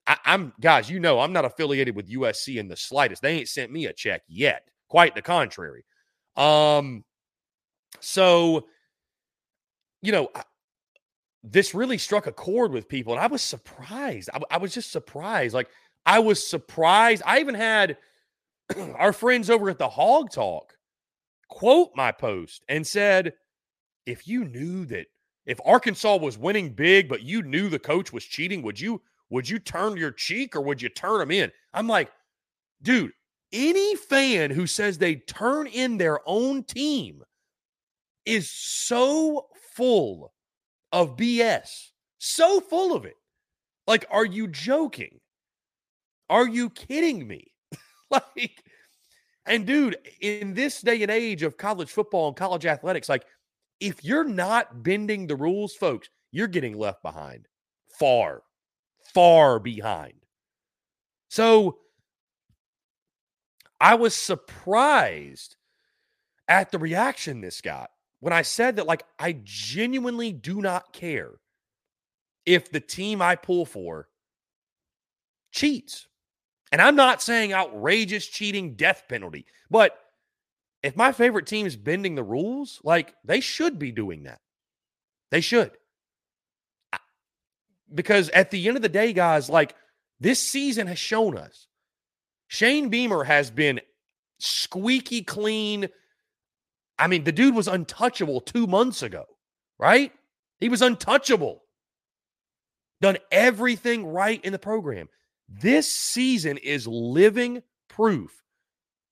I, 0.07 0.17
am 0.25 0.53
guys, 0.59 0.89
you 0.89 0.99
know, 0.99 1.19
I'm 1.19 1.33
not 1.33 1.45
affiliated 1.45 1.95
with 1.95 2.09
USC 2.09 2.57
in 2.57 2.67
the 2.67 2.77
slightest. 2.77 3.21
They 3.21 3.37
ain't 3.37 3.49
sent 3.49 3.71
me 3.71 3.85
a 3.85 3.93
check 3.93 4.21
yet. 4.27 4.67
Quite 4.89 5.15
the 5.15 5.21
contrary. 5.21 5.85
Um, 6.35 7.03
so 7.99 8.65
you 10.01 10.11
know, 10.11 10.29
this 11.43 11.73
really 11.73 11.97
struck 11.97 12.27
a 12.27 12.31
chord 12.31 12.71
with 12.71 12.89
people. 12.89 13.13
And 13.13 13.21
I 13.21 13.27
was 13.27 13.41
surprised. 13.41 14.29
I, 14.33 14.39
I 14.51 14.57
was 14.57 14.73
just 14.73 14.91
surprised. 14.91 15.53
Like, 15.53 15.69
I 16.05 16.19
was 16.19 16.47
surprised. 16.47 17.23
I 17.25 17.39
even 17.39 17.55
had 17.55 17.97
our 18.95 19.13
friends 19.13 19.49
over 19.49 19.69
at 19.69 19.79
the 19.79 19.89
Hog 19.89 20.31
Talk 20.31 20.73
quote 21.49 21.91
my 21.95 22.11
post 22.11 22.63
and 22.67 22.85
said, 22.85 23.33
if 24.05 24.27
you 24.27 24.45
knew 24.45 24.85
that 24.85 25.07
if 25.45 25.59
Arkansas 25.65 26.17
was 26.17 26.37
winning 26.37 26.73
big, 26.73 27.09
but 27.09 27.23
you 27.23 27.41
knew 27.41 27.69
the 27.69 27.79
coach 27.79 28.13
was 28.13 28.25
cheating, 28.25 28.61
would 28.61 28.79
you 28.79 29.01
would 29.29 29.47
you 29.47 29.59
turn 29.59 29.95
your 29.97 30.11
cheek 30.11 30.55
or 30.55 30.61
would 30.61 30.81
you 30.81 30.89
turn 30.89 31.19
them 31.19 31.31
in? 31.31 31.51
I'm 31.73 31.87
like, 31.87 32.11
dude, 32.81 33.13
any 33.53 33.95
fan 33.95 34.51
who 34.51 34.67
says 34.67 34.97
they 34.97 35.15
turn 35.15 35.67
in 35.67 35.97
their 35.97 36.19
own 36.25 36.63
team 36.63 37.23
is 38.25 38.51
so 38.51 39.47
full 39.73 40.33
of 40.91 41.15
BS. 41.15 41.89
So 42.17 42.59
full 42.59 42.95
of 42.95 43.05
it. 43.05 43.15
Like, 43.87 44.05
are 44.11 44.25
you 44.25 44.47
joking? 44.47 45.19
Are 46.29 46.47
you 46.47 46.69
kidding 46.69 47.27
me? 47.27 47.51
like, 48.11 48.63
and 49.45 49.65
dude, 49.65 49.97
in 50.21 50.53
this 50.53 50.81
day 50.81 51.01
and 51.01 51.11
age 51.11 51.41
of 51.43 51.57
college 51.57 51.89
football 51.89 52.27
and 52.27 52.37
college 52.37 52.65
athletics, 52.65 53.09
like, 53.09 53.25
if 53.81 54.03
you're 54.05 54.23
not 54.23 54.83
bending 54.83 55.27
the 55.27 55.35
rules, 55.35 55.75
folks, 55.75 56.09
you're 56.31 56.47
getting 56.47 56.77
left 56.77 57.01
behind. 57.01 57.47
Far, 57.99 58.43
far 59.13 59.59
behind. 59.59 60.13
So 61.27 61.79
I 63.79 63.95
was 63.95 64.15
surprised 64.15 65.57
at 66.47 66.71
the 66.71 66.79
reaction 66.79 67.41
this 67.41 67.59
got 67.61 67.89
when 68.19 68.33
I 68.33 68.43
said 68.43 68.75
that, 68.75 68.85
like, 68.85 69.03
I 69.17 69.39
genuinely 69.43 70.31
do 70.31 70.61
not 70.61 70.93
care 70.93 71.31
if 72.45 72.71
the 72.71 72.79
team 72.79 73.21
I 73.21 73.35
pull 73.35 73.65
for 73.65 74.07
cheats. 75.51 76.07
And 76.71 76.81
I'm 76.81 76.95
not 76.95 77.21
saying 77.21 77.53
outrageous 77.53 78.27
cheating 78.27 78.75
death 78.75 79.03
penalty, 79.09 79.45
but 79.69 79.97
if 80.83 80.95
my 80.95 81.11
favorite 81.11 81.47
team 81.47 81.65
is 81.65 81.75
bending 81.75 82.15
the 82.15 82.23
rules, 82.23 82.79
like 82.83 83.13
they 83.23 83.39
should 83.39 83.77
be 83.77 83.91
doing 83.91 84.23
that. 84.23 84.39
They 85.29 85.41
should. 85.41 85.71
Because 87.93 88.29
at 88.29 88.51
the 88.51 88.67
end 88.67 88.77
of 88.77 88.83
the 88.83 88.89
day, 88.89 89.13
guys, 89.13 89.49
like 89.49 89.75
this 90.19 90.39
season 90.39 90.87
has 90.87 90.99
shown 90.99 91.37
us 91.37 91.67
Shane 92.47 92.89
Beamer 92.89 93.23
has 93.23 93.49
been 93.49 93.79
squeaky 94.39 95.23
clean. 95.23 95.87
I 96.99 97.07
mean, 97.07 97.23
the 97.23 97.31
dude 97.31 97.55
was 97.55 97.69
untouchable 97.69 98.41
two 98.41 98.67
months 98.67 99.03
ago, 99.03 99.23
right? 99.79 100.11
He 100.59 100.67
was 100.67 100.81
untouchable. 100.81 101.63
Done 102.99 103.17
everything 103.31 104.05
right 104.05 104.43
in 104.43 104.51
the 104.51 104.59
program. 104.59 105.07
This 105.47 105.91
season 105.91 106.57
is 106.57 106.87
living 106.87 107.63
proof 107.87 108.31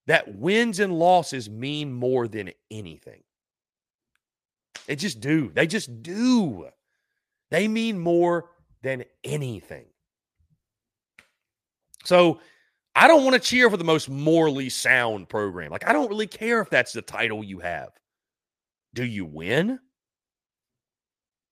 that 0.10 0.36
wins 0.36 0.80
and 0.80 0.98
losses 0.98 1.52
mean 1.52 1.94
more 1.94 2.28
than 2.28 2.50
anything. 2.72 3.22
They 4.88 4.96
just 4.96 5.20
do. 5.20 5.52
They 5.54 5.68
just 5.68 6.02
do. 6.02 6.68
They 7.52 7.68
mean 7.68 8.00
more 8.00 8.50
than 8.82 9.04
anything. 9.24 9.86
So 12.06 12.40
I 12.96 13.08
don't 13.08 13.24
want 13.24 13.36
to 13.36 13.40
cheer 13.40 13.70
for 13.70 13.78
the 13.78 13.84
most 13.84 14.10
morally 14.10 14.70
sound 14.70 15.30
program. 15.30 15.70
Like, 15.70 15.88
I 15.88 15.94
don't 15.94 16.10
really 16.10 16.26
care 16.26 16.60
if 16.60 16.72
that's 16.72 16.92
the 16.94 17.04
title 17.04 17.44
you 17.44 17.60
have. 17.60 17.90
Do 18.96 19.06
you 19.06 19.26
win? 19.26 19.78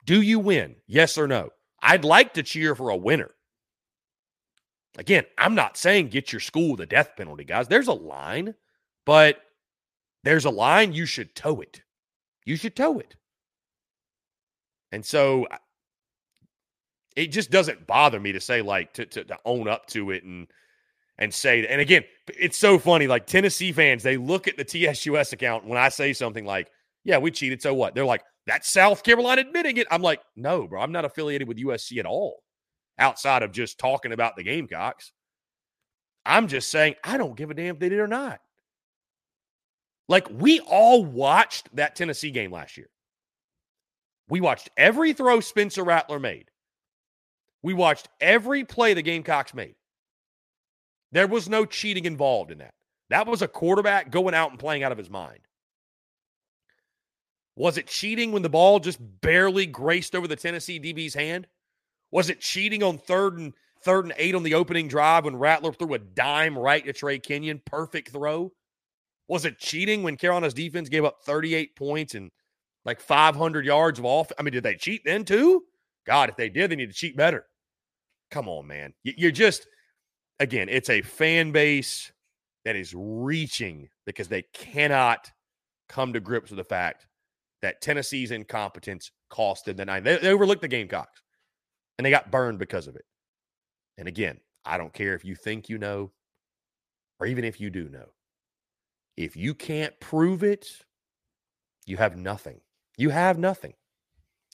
Do 0.06 0.20
you 0.20 0.40
win? 0.40 0.78
Yes 0.88 1.20
or 1.20 1.28
no? 1.28 1.52
I'd 1.84 2.04
like 2.04 2.34
to 2.34 2.42
cheer 2.42 2.74
for 2.74 2.90
a 2.90 2.98
winner. 2.98 3.30
Again, 4.98 5.26
I'm 5.38 5.56
not 5.56 5.78
saying 5.78 6.10
get 6.10 6.34
your 6.34 6.40
school 6.40 6.76
the 6.76 6.86
death 6.86 7.12
penalty, 7.16 7.44
guys. 7.44 7.68
There's 7.68 7.88
a 7.88 7.94
line, 7.94 8.56
but 9.06 9.40
there's 10.24 10.46
a 10.46 10.50
line 10.50 10.94
you 10.94 11.06
should 11.06 11.36
toe 11.36 11.62
it. 11.62 11.82
You 12.46 12.56
should 12.56 12.76
toe 12.76 13.00
it. 13.00 13.16
And 14.92 15.06
so 15.06 15.48
it 17.16 17.28
just 17.28 17.52
doesn't 17.52 17.86
bother 17.88 18.20
me 18.20 18.32
to 18.32 18.40
say 18.40 18.62
like 18.62 18.94
to, 18.94 19.06
to, 19.06 19.24
to 19.26 19.38
own 19.44 19.68
up 19.68 19.88
to 19.88 20.12
it 20.12 20.24
and 20.24 20.48
and 21.18 21.34
say 21.34 21.66
and 21.68 21.82
again 21.82 22.04
it's 22.28 22.58
so 22.58 22.78
funny 22.78 23.08
like 23.08 23.26
Tennessee 23.26 23.72
fans 23.72 24.04
they 24.04 24.18
look 24.18 24.48
at 24.48 24.56
the 24.56 24.64
TSUS 24.64 25.34
account 25.34 25.66
when 25.66 25.78
I 25.78 25.90
say 25.90 26.14
something 26.14 26.46
like 26.46 26.70
yeah 27.04 27.18
we 27.18 27.32
cheated 27.32 27.62
so 27.62 27.74
what 27.74 27.96
they're 27.96 28.06
like 28.06 28.24
that's 28.46 28.70
South 28.70 29.04
Carolina 29.04 29.42
admitting 29.42 29.78
it 29.78 29.88
I'm 29.90 30.04
like 30.04 30.22
no 30.36 30.68
bro 30.68 30.80
I'm 30.80 30.92
not 30.92 31.06
affiliated 31.06 31.48
with 31.48 31.58
USC 31.58 31.98
at 31.98 32.06
all 32.06 32.44
outside 33.00 33.44
of 33.44 33.52
just 33.52 33.80
talking 33.80 34.12
about 34.12 34.36
the 34.36 34.44
Gamecocks. 34.44 35.12
I'm 36.26 36.48
just 36.48 36.70
saying, 36.70 36.96
I 37.04 37.18
don't 37.18 37.38
give 37.38 37.52
a 37.52 37.54
damn 37.54 37.76
if 37.76 37.80
they 37.80 37.90
did 37.90 38.00
or 38.00 38.08
not. 38.08 38.42
Like, 40.10 40.28
we 40.30 40.60
all 40.62 41.04
watched 41.06 41.74
that 41.76 41.96
Tennessee 41.96 42.32
game 42.32 42.52
last 42.52 42.78
year. 42.78 42.90
We 44.30 44.42
watched 44.42 44.70
every 44.78 45.14
throw 45.14 45.40
Spencer 45.40 45.84
Rattler 45.84 46.20
made. 46.20 46.52
We 47.62 47.74
watched 47.74 48.10
every 48.22 48.64
play 48.64 48.94
the 48.94 49.02
Gamecocks 49.02 49.54
made. 49.54 49.76
There 51.12 51.28
was 51.28 51.50
no 51.50 51.66
cheating 51.66 52.06
involved 52.06 52.52
in 52.52 52.58
that. 52.60 52.74
That 53.10 53.28
was 53.28 53.42
a 53.42 53.48
quarterback 53.48 54.12
going 54.12 54.34
out 54.34 54.52
and 54.52 54.60
playing 54.60 54.84
out 54.84 54.92
of 54.92 54.98
his 54.98 55.10
mind. 55.10 55.40
Was 57.56 57.78
it 57.78 57.88
cheating 57.88 58.32
when 58.32 58.44
the 58.44 58.50
ball 58.50 58.80
just 58.80 59.00
barely 59.22 59.66
graced 59.66 60.16
over 60.16 60.28
the 60.28 60.36
Tennessee 60.36 60.80
DB's 60.80 61.14
hand? 61.14 61.48
Was 62.12 62.30
it 62.30 62.40
cheating 62.40 62.84
on 62.84 62.98
third 62.98 63.38
and 63.38 63.54
third 63.84 64.06
and 64.06 64.14
eight 64.18 64.36
on 64.36 64.44
the 64.44 64.54
opening 64.54 64.88
drive 64.88 65.26
when 65.26 65.36
Rattler 65.36 65.74
threw 65.74 65.94
a 65.94 66.00
dime 66.00 66.58
right 66.58 66.86
to 66.86 66.94
Trey 66.94 67.20
Kenyon? 67.20 67.62
Perfect 67.66 68.10
throw. 68.10 68.52
Was 69.28 69.46
it 69.46 69.60
cheating 69.60 70.04
when 70.04 70.18
Carolina's 70.18 70.54
defense 70.54 70.90
gave 70.90 71.04
up 71.04 71.18
38 71.26 71.76
points 71.76 72.16
and 72.16 72.32
like 72.86 73.02
500 73.02 73.66
yards 73.66 74.00
of 74.00 74.06
off? 74.06 74.32
I 74.40 74.44
mean, 74.44 74.54
did 74.54 74.64
they 74.64 74.76
cheat 74.76 75.02
then 75.04 75.26
too? 75.26 75.64
God, 76.06 76.30
if 76.30 76.38
they 76.38 76.50
did, 76.50 76.72
they 76.72 76.78
need 76.78 76.90
to 76.90 76.96
cheat 76.96 77.18
better. 77.18 77.46
Come 78.32 78.48
on, 78.48 78.68
man. 78.68 78.94
You're 79.04 79.32
just, 79.32 79.68
again, 80.40 80.70
it's 80.70 80.90
a 80.90 81.02
fan 81.02 81.52
base 81.52 82.12
that 82.64 82.78
is 82.78 82.94
reaching 82.96 83.90
because 84.06 84.30
they 84.30 84.44
cannot 84.54 85.30
come 85.90 86.14
to 86.14 86.20
grips 86.20 86.50
with 86.50 86.58
the 86.58 86.64
fact 86.64 87.06
that 87.62 87.82
Tennessee's 87.82 88.32
incompetence 88.32 89.12
costed 89.32 89.76
the 89.78 89.86
nine. 89.86 90.04
They, 90.04 90.18
they 90.18 90.30
overlooked 90.30 90.62
the 90.62 90.68
Gamecocks 90.68 91.22
and 91.98 92.06
they 92.06 92.12
got 92.12 92.32
burned 92.32 92.60
because 92.60 92.88
of 92.88 92.96
it. 92.96 93.06
And 93.98 94.08
again, 94.08 94.40
I 94.66 94.78
don't 94.78 94.94
care 94.94 95.16
if 95.16 95.26
you 95.26 95.36
think 95.36 95.70
you 95.70 95.78
know 95.78 96.12
or 97.20 97.26
even 97.28 97.44
if 97.44 97.60
you 97.60 97.70
do 97.70 97.90
know. 97.90 98.06
If 99.16 99.36
you 99.36 99.56
can't 99.56 100.00
prove 100.00 100.44
it, 100.44 100.70
you 101.86 101.98
have 101.98 102.16
nothing. 102.16 102.62
You 102.98 103.10
have 103.10 103.40
nothing. 103.40 103.74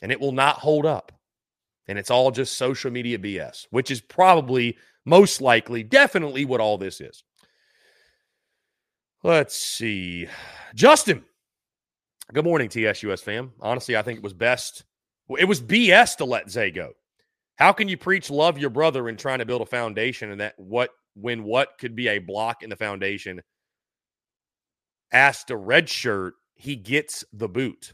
And 0.02 0.12
it 0.12 0.20
will 0.20 0.32
not 0.32 0.60
hold 0.60 0.86
up. 0.86 1.12
And 1.88 2.00
it's 2.00 2.12
all 2.12 2.32
just 2.32 2.58
social 2.58 2.92
media 2.92 3.18
BS, 3.18 3.68
which 3.72 3.92
is 3.92 4.00
probably 4.00 4.78
most 5.06 5.42
likely, 5.42 5.84
definitely 5.84 6.46
what 6.46 6.62
all 6.62 6.78
this 6.78 7.02
is. 7.02 7.24
Let's 9.22 9.58
see. 9.58 10.28
Justin, 10.76 11.24
good 12.32 12.46
morning, 12.46 12.70
TSUS 12.70 13.22
fam. 13.22 13.52
Honestly, 13.60 13.98
I 13.98 14.02
think 14.02 14.18
it 14.18 14.24
was 14.24 14.34
best. 14.34 14.84
It 15.38 15.48
was 15.48 15.62
BS 15.62 16.18
to 16.18 16.26
let 16.26 16.50
Zay 16.50 16.72
go. 16.72 16.94
How 17.56 17.72
can 17.72 17.88
you 17.88 17.98
preach 17.98 18.30
love 18.30 18.58
your 18.58 18.70
brother 18.70 19.08
in 19.10 19.18
trying 19.18 19.40
to 19.40 19.46
build 19.46 19.62
a 19.62 19.66
foundation 19.66 20.32
and 20.32 20.42
that 20.42 20.54
what 20.58 20.90
when 21.16 21.44
what 21.44 21.70
could 21.80 21.96
be 21.96 22.08
a 22.08 22.20
block 22.20 22.64
in 22.64 22.70
the 22.70 22.76
foundation? 22.76 23.42
Asked 25.12 25.52
a 25.52 25.58
red 25.58 25.88
shirt, 25.90 26.34
he 26.56 26.76
gets 26.76 27.24
the 27.32 27.48
boot. 27.48 27.94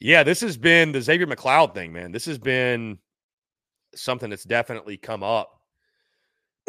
Yeah, 0.00 0.22
this 0.22 0.40
has 0.40 0.56
been 0.56 0.92
the 0.92 1.02
Xavier 1.02 1.26
McLeod 1.26 1.74
thing, 1.74 1.92
man. 1.92 2.12
This 2.12 2.26
has 2.26 2.38
been 2.38 2.98
something 3.94 4.30
that's 4.30 4.44
definitely 4.44 4.96
come 4.96 5.22
up 5.22 5.50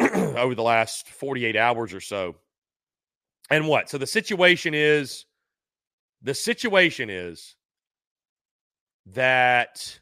over 0.00 0.54
the 0.54 0.62
last 0.62 1.08
48 1.08 1.56
hours 1.56 1.92
or 1.92 2.00
so. 2.00 2.36
And 3.50 3.66
what? 3.66 3.88
So 3.90 3.98
the 3.98 4.06
situation 4.06 4.74
is 4.74 5.26
the 6.22 6.34
situation 6.34 7.10
is 7.10 7.56
that 9.06 10.00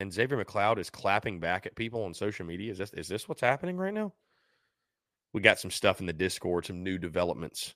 and 0.00 0.12
Xavier 0.12 0.42
McLeod 0.42 0.78
is 0.78 0.90
clapping 0.90 1.40
back 1.40 1.66
at 1.66 1.74
people 1.74 2.04
on 2.04 2.14
social 2.14 2.46
media. 2.46 2.72
Is 2.72 2.78
this 2.78 2.92
is 2.92 3.08
this 3.08 3.28
what's 3.28 3.40
happening 3.40 3.76
right 3.76 3.94
now? 3.94 4.12
We 5.32 5.40
got 5.40 5.58
some 5.58 5.70
stuff 5.70 6.00
in 6.00 6.06
the 6.06 6.12
Discord, 6.12 6.66
some 6.66 6.82
new 6.82 6.98
developments. 6.98 7.74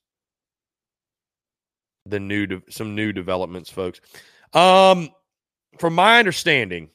The 2.06 2.20
new 2.20 2.46
de- 2.46 2.62
some 2.70 2.94
new 2.94 3.12
developments, 3.12 3.70
folks. 3.70 4.00
Um, 4.52 5.10
from 5.78 5.94
my 5.94 6.18
understanding, 6.18 6.90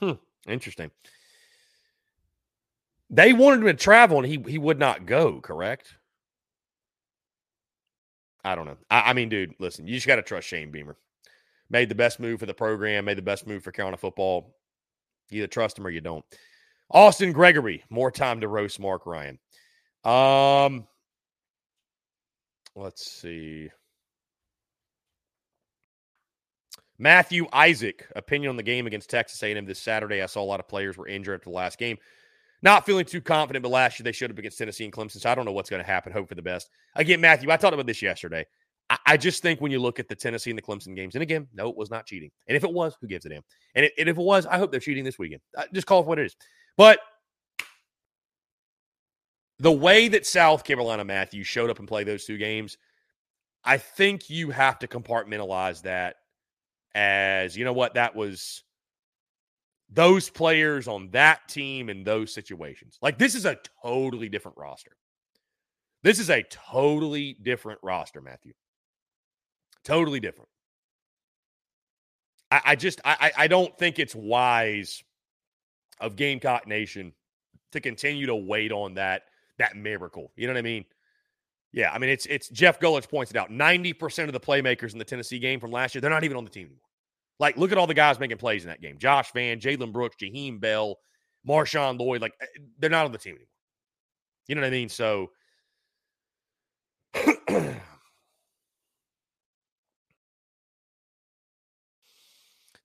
hmm, 0.00 0.12
interesting. 0.46 0.90
They 3.10 3.32
wanted 3.32 3.60
him 3.60 3.66
to 3.66 3.74
travel, 3.74 4.18
and 4.18 4.26
he 4.26 4.42
he 4.50 4.58
would 4.58 4.78
not 4.78 5.06
go. 5.06 5.40
Correct. 5.40 5.94
I 8.44 8.54
don't 8.54 8.66
know. 8.66 8.76
I, 8.90 9.10
I 9.10 9.12
mean, 9.12 9.28
dude, 9.28 9.54
listen, 9.58 9.86
you 9.86 9.94
just 9.94 10.06
got 10.06 10.16
to 10.16 10.22
trust 10.22 10.48
Shane 10.48 10.70
Beamer. 10.70 10.96
Made 11.70 11.88
the 11.88 11.94
best 11.94 12.20
move 12.20 12.40
for 12.40 12.46
the 12.46 12.54
program, 12.54 13.04
made 13.04 13.18
the 13.18 13.22
best 13.22 13.46
move 13.46 13.62
for 13.62 13.72
Carolina 13.72 13.96
football. 13.96 14.54
You 15.30 15.38
either 15.38 15.46
trust 15.46 15.78
him 15.78 15.86
or 15.86 15.90
you 15.90 16.00
don't. 16.00 16.24
Austin 16.90 17.32
Gregory, 17.32 17.82
more 17.88 18.10
time 18.10 18.40
to 18.40 18.48
roast 18.48 18.78
Mark 18.78 19.06
Ryan. 19.06 19.38
Um, 20.04 20.86
let's 22.74 23.10
see. 23.10 23.70
Matthew 26.98 27.46
Isaac, 27.52 28.06
opinion 28.14 28.50
on 28.50 28.56
the 28.56 28.62
game 28.62 28.86
against 28.86 29.10
Texas 29.10 29.42
A&M 29.42 29.64
this 29.64 29.80
Saturday. 29.80 30.22
I 30.22 30.26
saw 30.26 30.42
a 30.42 30.44
lot 30.44 30.60
of 30.60 30.68
players 30.68 30.96
were 30.96 31.08
injured 31.08 31.40
after 31.40 31.50
the 31.50 31.56
last 31.56 31.78
game. 31.78 31.96
Not 32.62 32.86
feeling 32.86 33.04
too 33.04 33.20
confident, 33.20 33.62
but 33.62 33.70
last 33.70 33.98
year 33.98 34.04
they 34.04 34.12
showed 34.12 34.30
up 34.30 34.38
against 34.38 34.56
Tennessee 34.56 34.84
and 34.84 34.92
Clemson. 34.92 35.20
So 35.20 35.28
I 35.28 35.34
don't 35.34 35.44
know 35.44 35.52
what's 35.52 35.68
going 35.68 35.82
to 35.82 35.86
happen. 35.86 36.12
Hope 36.12 36.28
for 36.28 36.36
the 36.36 36.42
best. 36.42 36.70
Again, 36.94 37.20
Matthew, 37.20 37.50
I 37.50 37.56
talked 37.56 37.74
about 37.74 37.86
this 37.86 38.00
yesterday. 38.00 38.46
I, 38.88 38.98
I, 39.06 39.16
just 39.16 39.42
think 39.42 39.60
when 39.60 39.72
you 39.72 39.80
look 39.80 39.98
at 39.98 40.08
the 40.08 40.14
Tennessee 40.14 40.50
and 40.50 40.58
the 40.58 40.62
Clemson 40.62 40.94
games, 40.94 41.14
and 41.14 41.22
again, 41.22 41.48
no, 41.54 41.68
it 41.68 41.76
was 41.76 41.90
not 41.90 42.06
cheating. 42.06 42.30
And 42.46 42.56
if 42.56 42.62
it 42.62 42.72
was, 42.72 42.96
who 43.00 43.08
gives 43.08 43.26
a 43.26 43.30
damn? 43.30 43.42
And, 43.74 43.86
it, 43.86 43.92
and 43.98 44.08
if 44.08 44.16
it 44.16 44.22
was, 44.22 44.46
I 44.46 44.58
hope 44.58 44.70
they're 44.70 44.80
cheating 44.80 45.04
this 45.04 45.18
weekend. 45.18 45.40
I 45.56 45.64
just 45.72 45.86
call 45.86 46.00
it 46.00 46.06
what 46.06 46.18
it 46.18 46.26
is. 46.26 46.36
But 46.76 47.00
the 49.58 49.72
way 49.72 50.08
that 50.08 50.26
South 50.26 50.64
Carolina 50.64 51.04
Matthew 51.04 51.42
showed 51.42 51.70
up 51.70 51.78
and 51.78 51.88
played 51.88 52.06
those 52.06 52.24
two 52.24 52.38
games, 52.38 52.76
I 53.64 53.78
think 53.78 54.28
you 54.28 54.50
have 54.50 54.78
to 54.80 54.88
compartmentalize 54.88 55.82
that 55.82 56.16
as 56.94 57.56
you 57.56 57.64
know 57.64 57.72
what 57.72 57.94
that 57.94 58.14
was 58.14 58.64
those 59.94 60.30
players 60.30 60.88
on 60.88 61.10
that 61.10 61.48
team 61.48 61.90
in 61.90 62.04
those 62.04 62.32
situations. 62.32 62.98
Like 63.02 63.18
this 63.18 63.34
is 63.34 63.44
a 63.44 63.58
totally 63.82 64.28
different 64.28 64.56
roster. 64.56 64.96
This 66.02 66.18
is 66.18 66.30
a 66.30 66.42
totally 66.44 67.36
different 67.42 67.78
roster, 67.82 68.20
Matthew. 68.20 68.52
Totally 69.84 70.20
different. 70.20 70.48
I, 72.50 72.60
I 72.66 72.76
just 72.76 73.00
I 73.04 73.32
I 73.36 73.46
don't 73.48 73.76
think 73.78 73.98
it's 73.98 74.14
wise 74.14 75.02
of 76.00 76.16
Gamecock 76.16 76.66
Nation 76.66 77.12
to 77.72 77.80
continue 77.80 78.26
to 78.26 78.36
wait 78.36 78.72
on 78.72 78.94
that 78.94 79.22
that 79.58 79.76
miracle. 79.76 80.32
You 80.36 80.46
know 80.46 80.54
what 80.54 80.58
I 80.58 80.62
mean? 80.62 80.84
Yeah, 81.72 81.92
I 81.92 81.98
mean 81.98 82.10
it's 82.10 82.26
it's 82.26 82.48
Jeff 82.48 82.80
Gullich 82.80 83.08
points 83.08 83.30
it 83.30 83.36
out. 83.36 83.50
90% 83.50 84.24
of 84.24 84.32
the 84.32 84.40
playmakers 84.40 84.92
in 84.92 84.98
the 84.98 85.04
Tennessee 85.04 85.38
game 85.38 85.60
from 85.60 85.70
last 85.70 85.94
year, 85.94 86.00
they're 86.00 86.10
not 86.10 86.24
even 86.24 86.36
on 86.36 86.44
the 86.44 86.50
team 86.50 86.66
anymore. 86.66 86.91
Like, 87.38 87.56
look 87.56 87.72
at 87.72 87.78
all 87.78 87.86
the 87.86 87.94
guys 87.94 88.18
making 88.20 88.38
plays 88.38 88.62
in 88.62 88.68
that 88.68 88.80
game. 88.80 88.98
Josh 88.98 89.32
Vann, 89.32 89.58
Jalen 89.60 89.92
Brooks, 89.92 90.16
Jaheim 90.20 90.60
Bell, 90.60 90.98
Marshawn 91.48 91.98
Lloyd. 91.98 92.20
Like, 92.20 92.34
eh, 92.40 92.46
they're 92.78 92.90
not 92.90 93.04
on 93.04 93.12
the 93.12 93.18
team 93.18 93.32
anymore. 93.34 93.48
You 94.46 94.54
know 94.54 94.60
what 94.60 94.68
I 94.68 94.70
mean? 94.70 94.88
So 94.88 95.30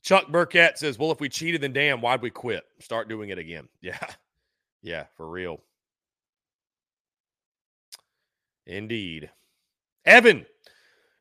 Chuck 0.03 0.27
Burkett 0.29 0.77
says, 0.77 0.97
Well, 0.97 1.11
if 1.11 1.19
we 1.19 1.27
cheated, 1.27 1.61
then 1.61 1.73
damn, 1.73 1.99
why'd 1.99 2.21
we 2.21 2.29
quit? 2.29 2.63
Start 2.79 3.09
doing 3.09 3.29
it 3.29 3.37
again. 3.37 3.67
Yeah. 3.81 3.99
Yeah, 4.83 5.05
for 5.17 5.27
real. 5.27 5.59
Indeed. 8.65 9.29
Evan, 10.05 10.45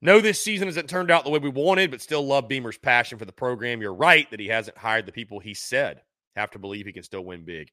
no, 0.03 0.21
this 0.21 0.43
season 0.43 0.69
hasn't 0.69 0.91
turned 0.91 1.11
out 1.11 1.25
the 1.25 1.31
way 1.31 1.39
we 1.39 1.49
wanted, 1.49 1.91
but 1.91 2.03
still 2.03 2.27
love 2.27 2.49
Beamer's 2.49 2.79
passion 2.79 3.19
for 3.19 3.25
the 3.25 3.33
program. 3.33 3.81
You're 3.81 3.95
right 3.95 4.31
that 4.31 4.41
he 4.41 4.47
hasn't 4.47 4.77
hired 4.77 5.07
the 5.07 5.13
people 5.13 5.41
he 5.41 5.55
said. 5.55 6.03
Have 6.37 6.51
to 6.51 6.59
believe 6.59 6.87
he 6.87 6.93
can 6.93 7.03
still 7.03 7.25
win 7.25 7.45
big. 7.45 7.71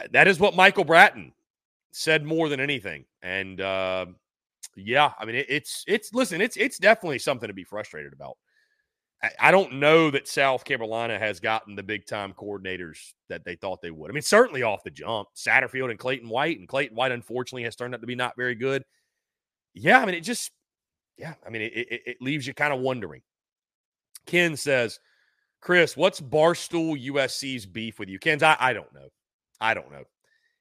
Uh, 0.00 0.08
that 0.12 0.26
is 0.26 0.40
what 0.40 0.56
Michael 0.56 0.84
Bratton 0.84 1.32
said 1.92 2.24
more 2.24 2.48
than 2.48 2.58
anything. 2.58 3.04
And 3.22 3.60
uh, 3.60 4.06
yeah, 4.74 5.12
I 5.18 5.24
mean, 5.24 5.36
it, 5.36 5.46
it's 5.48 5.84
it's 5.86 6.12
listen, 6.12 6.40
it's 6.40 6.56
it's 6.56 6.78
definitely 6.78 7.20
something 7.20 7.46
to 7.46 7.54
be 7.54 7.64
frustrated 7.64 8.12
about. 8.12 8.36
I, 9.22 9.30
I 9.40 9.50
don't 9.52 9.74
know 9.74 10.10
that 10.10 10.26
South 10.26 10.64
Carolina 10.64 11.18
has 11.20 11.38
gotten 11.38 11.76
the 11.76 11.82
big 11.84 12.04
time 12.06 12.32
coordinators 12.32 13.12
that 13.28 13.44
they 13.44 13.54
thought 13.54 13.80
they 13.80 13.92
would. 13.92 14.10
I 14.10 14.14
mean, 14.14 14.22
certainly 14.22 14.64
off 14.64 14.82
the 14.82 14.90
jump, 14.90 15.28
Satterfield 15.36 15.90
and 15.90 15.98
Clayton 16.00 16.28
White, 16.28 16.58
and 16.58 16.66
Clayton 16.66 16.96
White 16.96 17.12
unfortunately 17.12 17.62
has 17.62 17.76
turned 17.76 17.94
out 17.94 18.00
to 18.00 18.06
be 18.08 18.16
not 18.16 18.34
very 18.36 18.56
good. 18.56 18.82
Yeah, 19.74 20.00
I 20.00 20.06
mean, 20.06 20.16
it 20.16 20.22
just 20.22 20.50
yeah, 21.18 21.34
I 21.46 21.50
mean, 21.50 21.62
it, 21.62 21.72
it, 21.74 22.02
it 22.06 22.16
leaves 22.20 22.46
you 22.46 22.54
kind 22.54 22.72
of 22.72 22.80
wondering. 22.80 23.22
Ken 24.26 24.56
says, 24.56 25.00
Chris, 25.60 25.96
what's 25.96 26.20
Barstool 26.20 27.04
USC's 27.06 27.66
beef 27.66 27.98
with 27.98 28.08
you? 28.08 28.18
Ken's, 28.18 28.42
I, 28.42 28.56
I 28.58 28.72
don't 28.72 28.92
know. 28.94 29.08
I 29.60 29.74
don't 29.74 29.90
know. 29.90 30.04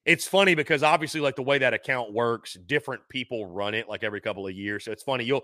It's 0.06 0.26
funny 0.26 0.56
because 0.56 0.84
obviously, 0.84 1.20
like 1.20 1.36
the 1.36 1.44
way 1.44 1.58
that 1.58 1.74
account 1.74 2.14
works, 2.14 2.58
different 2.66 3.02
people 3.10 3.46
run 3.46 3.74
it 3.74 3.90
like 3.90 4.04
every 4.04 4.22
couple 4.22 4.48
of 4.48 4.54
years. 4.54 4.86
So 4.86 4.92
it's 4.92 5.04
funny. 5.04 5.26
You'll 5.26 5.44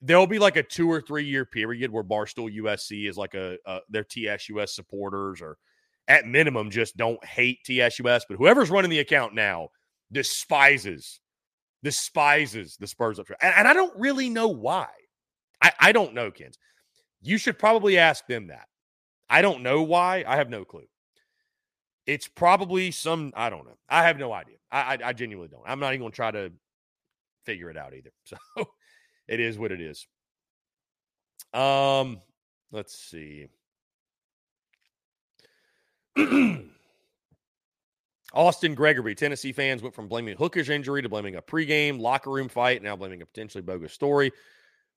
there'll 0.00 0.26
be 0.26 0.38
like 0.38 0.56
a 0.56 0.62
two 0.62 0.90
or 0.90 1.00
three 1.00 1.24
year 1.24 1.44
period 1.44 1.90
where 1.90 2.04
Barstool 2.04 2.54
USC 2.56 3.08
is 3.08 3.16
like 3.16 3.34
a, 3.34 3.58
a 3.66 3.80
their 3.88 4.04
TSUS 4.04 4.68
supporters 4.68 5.42
or 5.42 5.58
at 6.08 6.26
minimum 6.26 6.70
just 6.70 6.96
don't 6.96 7.22
hate 7.24 7.58
TSUS, 7.68 8.22
but 8.28 8.38
whoever's 8.38 8.70
running 8.70 8.90
the 8.90 9.00
account 9.00 9.34
now 9.34 9.70
despises 10.12 11.20
despises 11.86 12.76
the 12.80 12.86
Spurs 12.88 13.20
up. 13.20 13.28
And, 13.40 13.54
and 13.58 13.68
I 13.68 13.72
don't 13.72 13.96
really 13.96 14.28
know 14.28 14.48
why. 14.48 14.88
I, 15.62 15.70
I 15.78 15.92
don't 15.92 16.14
know, 16.14 16.32
kids. 16.32 16.58
You 17.22 17.38
should 17.38 17.60
probably 17.60 17.96
ask 17.96 18.26
them 18.26 18.48
that. 18.48 18.66
I 19.30 19.40
don't 19.40 19.62
know 19.62 19.84
why. 19.84 20.24
I 20.26 20.34
have 20.34 20.50
no 20.50 20.64
clue. 20.64 20.88
It's 22.04 22.26
probably 22.26 22.90
some, 22.90 23.32
I 23.36 23.50
don't 23.50 23.64
know. 23.64 23.78
I 23.88 24.02
have 24.02 24.18
no 24.18 24.32
idea. 24.32 24.56
I, 24.68 24.80
I, 24.80 24.98
I 25.04 25.12
genuinely 25.12 25.46
don't. 25.46 25.62
I'm 25.64 25.78
not 25.78 25.92
even 25.92 26.00
going 26.00 26.10
to 26.10 26.16
try 26.16 26.32
to 26.32 26.50
figure 27.44 27.70
it 27.70 27.76
out 27.76 27.94
either. 27.94 28.10
So 28.56 28.66
it 29.28 29.38
is 29.38 29.56
what 29.56 29.70
it 29.70 29.80
is. 29.80 30.08
Um, 31.54 32.20
let's 32.72 32.98
see. 32.98 33.46
Austin 38.36 38.74
Gregory, 38.74 39.14
Tennessee 39.14 39.52
fans 39.52 39.82
went 39.82 39.94
from 39.94 40.08
blaming 40.08 40.36
Hooker's 40.36 40.68
injury 40.68 41.02
to 41.02 41.08
blaming 41.08 41.36
a 41.36 41.42
pregame 41.42 41.98
locker 41.98 42.30
room 42.30 42.48
fight, 42.48 42.82
now 42.82 42.94
blaming 42.94 43.22
a 43.22 43.26
potentially 43.26 43.62
bogus 43.62 43.92
story 43.92 44.30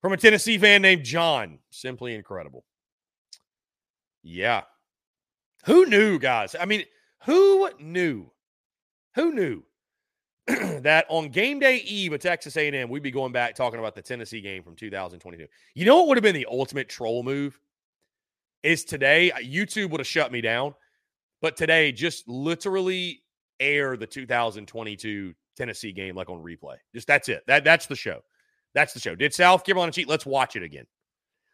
from 0.01 0.13
a 0.13 0.17
Tennessee 0.17 0.57
fan 0.57 0.81
named 0.81 1.03
John. 1.05 1.59
Simply 1.69 2.15
incredible. 2.15 2.65
Yeah. 4.21 4.63
Who 5.65 5.85
knew, 5.85 6.19
guys? 6.19 6.55
I 6.59 6.65
mean, 6.65 6.83
who 7.25 7.69
knew? 7.79 8.29
Who 9.15 9.33
knew 9.33 9.63
that 10.47 11.05
on 11.09 11.29
game 11.29 11.59
day 11.59 11.77
eve 11.77 12.13
at 12.13 12.21
Texas 12.21 12.57
A&M, 12.57 12.89
we'd 12.89 13.03
be 13.03 13.11
going 13.11 13.31
back 13.31 13.55
talking 13.55 13.79
about 13.79 13.95
the 13.95 14.01
Tennessee 14.01 14.41
game 14.41 14.63
from 14.63 14.75
2022. 14.75 15.47
You 15.75 15.85
know 15.85 15.97
what 15.97 16.09
would 16.09 16.17
have 16.17 16.23
been 16.23 16.35
the 16.35 16.47
ultimate 16.49 16.89
troll 16.89 17.23
move? 17.23 17.59
Is 18.63 18.83
today 18.83 19.31
YouTube 19.41 19.91
would 19.91 20.01
have 20.01 20.07
shut 20.07 20.31
me 20.31 20.41
down 20.41 20.75
but 21.41 21.55
today, 21.55 21.91
just 21.91 22.27
literally 22.27 23.23
air 23.59 23.97
the 23.97 24.07
2022 24.07 25.33
Tennessee 25.57 25.91
game 25.91 26.15
like 26.15 26.29
on 26.29 26.43
replay. 26.43 26.77
Just 26.93 27.07
that's 27.07 27.29
it. 27.29 27.43
That 27.47 27.63
that's 27.63 27.87
the 27.87 27.95
show. 27.95 28.21
That's 28.73 28.93
the 28.93 28.99
show. 28.99 29.15
Did 29.15 29.33
South 29.33 29.63
Carolina 29.63 29.91
cheat? 29.91 30.07
Let's 30.07 30.25
watch 30.25 30.55
it 30.55 30.63
again. 30.63 30.85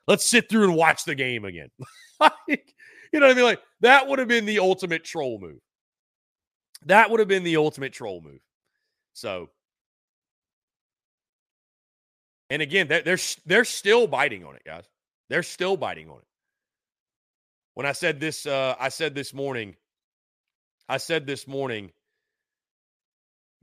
Let's 0.07 0.25
sit 0.25 0.49
through 0.49 0.65
and 0.65 0.75
watch 0.75 1.05
the 1.05 1.15
game 1.15 1.45
again. 1.45 1.69
like, 2.19 2.73
you 3.11 3.19
know 3.19 3.27
what 3.27 3.33
I 3.33 3.35
mean? 3.35 3.45
Like 3.45 3.61
that 3.81 4.07
would 4.07 4.19
have 4.19 4.27
been 4.27 4.45
the 4.45 4.59
ultimate 4.59 5.03
troll 5.03 5.39
move. 5.39 5.59
That 6.85 7.09
would 7.09 7.19
have 7.19 7.29
been 7.29 7.43
the 7.43 7.57
ultimate 7.57 7.93
troll 7.93 8.21
move. 8.21 8.41
So, 9.13 9.49
and 12.49 12.61
again, 12.61 12.87
they're 12.87 13.01
they're, 13.01 13.17
they're 13.45 13.65
still 13.65 14.07
biting 14.07 14.43
on 14.43 14.55
it, 14.55 14.63
guys. 14.65 14.83
They're 15.29 15.43
still 15.43 15.77
biting 15.77 16.09
on 16.09 16.17
it 16.17 16.27
when 17.75 17.85
I 17.85 17.91
said 17.91 18.19
this, 18.19 18.45
uh, 18.45 18.73
I 18.79 18.89
said 18.89 19.13
this 19.13 19.33
morning, 19.33 19.75
I 20.89 20.97
said 20.97 21.27
this 21.27 21.47
morning, 21.47 21.91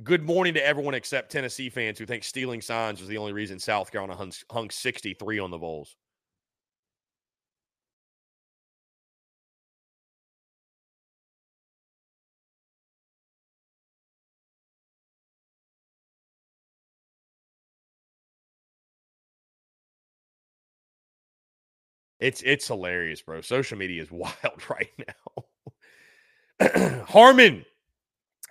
good 0.03 0.23
morning 0.23 0.55
to 0.55 0.65
everyone 0.67 0.95
except 0.95 1.31
Tennessee 1.33 1.69
fans 1.71 1.99
who 1.99 2.07
think 2.07 2.25
stealing 2.25 2.61
signs 2.61 3.01
was 3.01 3.09
the 3.09 3.19
only 3.19 3.33
reason 3.33 3.59
South 3.59 3.91
Carolina 3.91 4.17
hung, 4.17 4.33
hung 4.51 4.71
63 4.71 5.39
on 5.39 5.51
the 5.51 5.59
Vols. 5.59 5.97
It's 22.21 22.43
it's 22.43 22.69
hilarious, 22.69 23.21
bro. 23.23 23.41
Social 23.41 23.77
media 23.79 24.03
is 24.03 24.11
wild 24.13 24.69
right 24.71 24.93
now. 26.61 27.05
Harmon, 27.09 27.65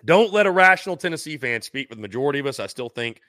don't 0.06 0.34
let 0.34 0.45
a 0.45 0.52
rational 0.52 0.97
Tennessee 0.97 1.38
fan 1.38 1.62
speak 1.62 1.89
for 1.89 1.95
the 1.95 2.02
majority 2.02 2.39
of 2.39 2.45
us. 2.45 2.60
I 2.60 2.68
still 2.68 2.89
think 2.89 3.22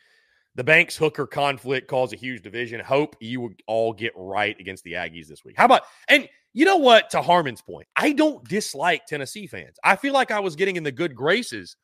the 0.55 0.65
Banks 0.65 0.97
Hooker 0.97 1.27
conflict 1.27 1.89
caused 1.89 2.13
a 2.13 2.17
huge 2.17 2.43
division. 2.43 2.81
Hope 2.81 3.17
you 3.21 3.55
all 3.67 3.93
get 3.93 4.13
right 4.17 4.59
against 4.61 4.85
the 4.85 4.93
Aggies 4.93 5.27
this 5.27 5.45
week. 5.45 5.57
How 5.57 5.65
about 5.65 5.83
and 6.09 6.29
you 6.55 6.65
know 6.67 6.77
what? 6.77 7.09
To 7.11 7.23
Harmon's 7.23 7.63
point, 7.63 7.87
I 7.97 8.13
don't 8.13 8.47
dislike 8.47 9.07
Tennessee 9.07 9.47
fans. 9.47 9.79
I 9.83 9.97
feel 9.97 10.13
like 10.13 10.31
I 10.31 10.41
was 10.41 10.57
getting 10.57 10.77
in 10.77 10.83
the 10.83 10.93
good 10.93 11.15
graces 11.15 11.77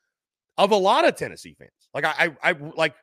of 0.59 0.73
a 0.73 0.77
lot 0.77 1.07
of 1.07 1.17
Tennessee 1.17 1.55
fans. 1.59 1.71
Like 1.95 2.05
I, 2.05 2.35
I, 2.43 2.51
I 2.51 2.55
like 2.77 2.95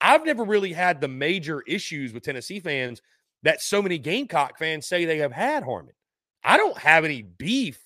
I've 0.00 0.24
never 0.24 0.44
really 0.44 0.72
had 0.72 1.00
the 1.00 1.08
major 1.08 1.62
issues 1.62 2.12
with 2.12 2.22
Tennessee 2.22 2.60
fans 2.60 3.02
that 3.42 3.60
so 3.60 3.82
many 3.82 3.98
Gamecock 3.98 4.58
fans 4.58 4.86
say 4.86 5.04
they 5.04 5.18
have 5.18 5.32
had 5.32 5.64
Harmon. 5.64 5.94
I 6.44 6.56
don't 6.56 6.78
have 6.78 7.04
any 7.04 7.22
beef 7.22 7.80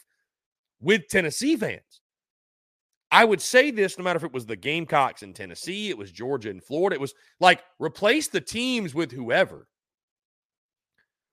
with 0.80 1.08
Tennessee 1.08 1.56
fans. 1.56 2.01
I 3.12 3.26
would 3.26 3.42
say 3.42 3.70
this 3.70 3.98
no 3.98 4.04
matter 4.04 4.16
if 4.16 4.24
it 4.24 4.32
was 4.32 4.46
the 4.46 4.56
Gamecocks 4.56 5.22
in 5.22 5.34
Tennessee, 5.34 5.90
it 5.90 5.98
was 5.98 6.10
Georgia 6.10 6.48
and 6.48 6.64
Florida. 6.64 6.94
It 6.94 7.00
was 7.00 7.12
like 7.40 7.62
replace 7.78 8.28
the 8.28 8.40
teams 8.40 8.94
with 8.94 9.12
whoever. 9.12 9.68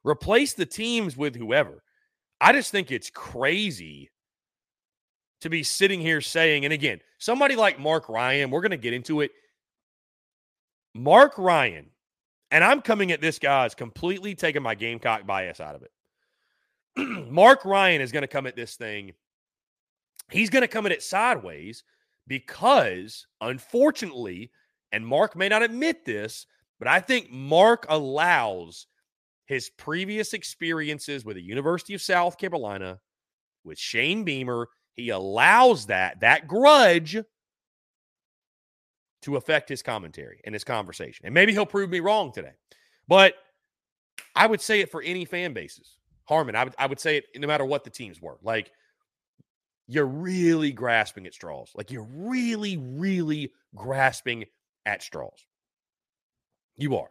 Replace 0.04 0.54
the 0.54 0.66
teams 0.66 1.16
with 1.16 1.38
whoever. 1.38 1.82
I 2.42 2.52
just 2.52 2.72
think 2.72 2.92
it's 2.92 3.10
crazy 3.10 4.12
to 5.40 5.50
be 5.50 5.64
sitting 5.64 6.02
here 6.02 6.20
saying, 6.20 6.66
and 6.66 6.74
again, 6.74 7.00
somebody 7.18 7.56
like 7.56 7.80
Mark 7.80 8.10
Ryan, 8.10 8.50
we're 8.50 8.62
going 8.62 8.72
to 8.72 8.78
get 8.78 8.94
into 8.94 9.22
it. 9.22 9.32
Mark 10.94 11.38
Ryan, 11.38 11.86
and 12.52 12.62
I'm 12.62 12.82
coming 12.82 13.14
at 13.14 13.22
this 13.22 13.40
guy 13.40 13.66
as 13.66 13.74
completely 13.74 14.36
taking 14.36 14.64
my 14.64 14.76
Gamecock 14.76 15.26
bias 15.26 15.62
out 15.62 15.76
of 15.76 15.84
it. 15.84 15.92
Mark 17.32 17.64
Ryan 17.64 18.02
is 18.02 18.12
going 18.12 18.24
to 18.24 18.28
come 18.28 18.48
at 18.48 18.58
this 18.58 18.76
thing 18.76 19.14
he's 20.32 20.50
going 20.50 20.62
to 20.62 20.68
come 20.68 20.86
at 20.86 20.92
it 20.92 21.04
sideways 21.04 21.84
because, 22.28 23.26
unfortunately, 23.42 24.52
and 24.92 25.06
Mark 25.06 25.36
may 25.36 25.50
not 25.50 25.64
admit 25.64 26.06
this, 26.06 26.46
but 26.80 26.88
I 26.88 27.00
think 27.00 27.32
Mark 27.32 27.86
allows 27.90 28.88
his 29.46 29.70
previous 29.70 30.34
experiences 30.34 31.26
with 31.26 31.36
the 31.36 31.42
University 31.42 31.94
of 31.94 32.02
South 32.02 32.38
Carolina, 32.38 33.00
with 33.64 33.78
Shane 33.78 34.24
Beamer, 34.24 34.70
he 34.94 35.10
allows 35.10 35.88
that, 35.88 36.20
that 36.20 36.48
grudge 36.48 37.18
to 39.22 39.36
affect 39.36 39.70
his 39.70 39.82
commentary 39.82 40.40
and 40.46 40.54
his 40.54 40.64
conversation. 40.64 41.26
And 41.26 41.34
maybe 41.34 41.52
he'll 41.52 41.66
prove 41.66 41.90
me 41.90 42.00
wrong 42.00 42.32
today. 42.32 42.54
But 43.08 43.34
I 44.36 44.46
would 44.46 44.62
say 44.62 44.82
it 44.82 44.92
for 44.92 45.02
any 45.02 45.26
fan 45.26 45.54
bases. 45.54 45.98
Harmon, 46.26 46.56
I 46.56 46.66
would, 46.66 46.76
I 46.78 46.86
would 46.86 47.00
say 47.00 47.18
it 47.18 47.26
no 47.36 47.48
matter 47.48 47.66
what 47.66 47.84
the 47.84 47.90
teams 47.90 48.22
were. 48.22 48.38
Like, 48.44 48.72
you're 49.92 50.06
really 50.06 50.72
grasping 50.72 51.26
at 51.26 51.34
straws. 51.34 51.72
Like 51.76 51.90
you're 51.90 52.08
really, 52.14 52.78
really 52.78 53.52
grasping 53.76 54.46
at 54.86 55.02
straws. 55.02 55.48
You 56.78 56.96
are. 56.98 57.10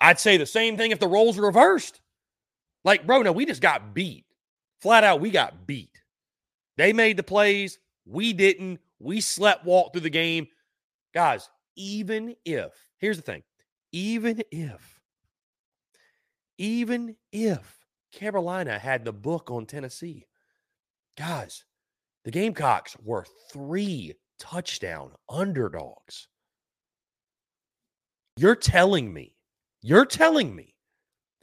I'd 0.00 0.20
say 0.20 0.36
the 0.36 0.46
same 0.46 0.76
thing 0.76 0.92
if 0.92 1.00
the 1.00 1.08
roles 1.08 1.36
are 1.38 1.42
reversed. 1.42 2.00
Like, 2.84 3.04
bro, 3.04 3.22
no, 3.22 3.32
we 3.32 3.46
just 3.46 3.60
got 3.60 3.94
beat. 3.94 4.24
Flat 4.80 5.02
out, 5.02 5.20
we 5.20 5.30
got 5.30 5.66
beat. 5.66 5.90
They 6.78 6.92
made 6.92 7.16
the 7.16 7.24
plays. 7.24 7.80
We 8.06 8.32
didn't. 8.32 8.78
We 9.00 9.20
slept 9.20 9.66
walk 9.66 9.92
through 9.92 10.02
the 10.02 10.08
game. 10.10 10.46
Guys, 11.12 11.50
even 11.74 12.36
if, 12.44 12.72
here's 12.98 13.16
the 13.16 13.24
thing, 13.24 13.42
even 13.90 14.40
if, 14.52 15.00
even 16.58 17.16
if 17.32 17.84
Carolina 18.12 18.78
had 18.78 19.04
the 19.04 19.12
book 19.12 19.50
on 19.50 19.66
Tennessee, 19.66 20.26
guys, 21.18 21.64
the 22.24 22.30
Gamecocks 22.30 22.96
were 23.02 23.26
three 23.52 24.14
touchdown 24.38 25.12
underdogs. 25.28 26.28
You're 28.36 28.56
telling 28.56 29.12
me, 29.12 29.34
you're 29.82 30.06
telling 30.06 30.54
me 30.54 30.74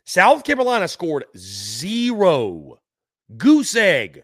South 0.05 0.43
Carolina 0.43 0.87
scored 0.87 1.25
zero 1.37 2.79
goose 3.37 3.75
egg 3.75 4.23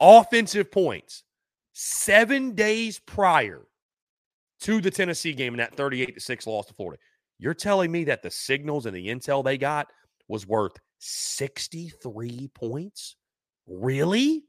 offensive 0.00 0.70
points 0.70 1.24
seven 1.72 2.54
days 2.54 2.98
prior 2.98 3.62
to 4.60 4.80
the 4.80 4.90
Tennessee 4.90 5.32
game 5.32 5.54
in 5.54 5.58
that 5.58 5.74
38 5.74 6.14
to 6.14 6.20
6 6.20 6.46
loss 6.46 6.66
to 6.66 6.74
Florida. 6.74 7.00
You're 7.38 7.54
telling 7.54 7.90
me 7.90 8.04
that 8.04 8.22
the 8.22 8.30
signals 8.30 8.86
and 8.86 8.94
the 8.94 9.08
intel 9.08 9.42
they 9.42 9.58
got 9.58 9.88
was 10.28 10.46
worth 10.46 10.78
63 10.98 12.48
points? 12.54 13.16
Really? 13.66 14.44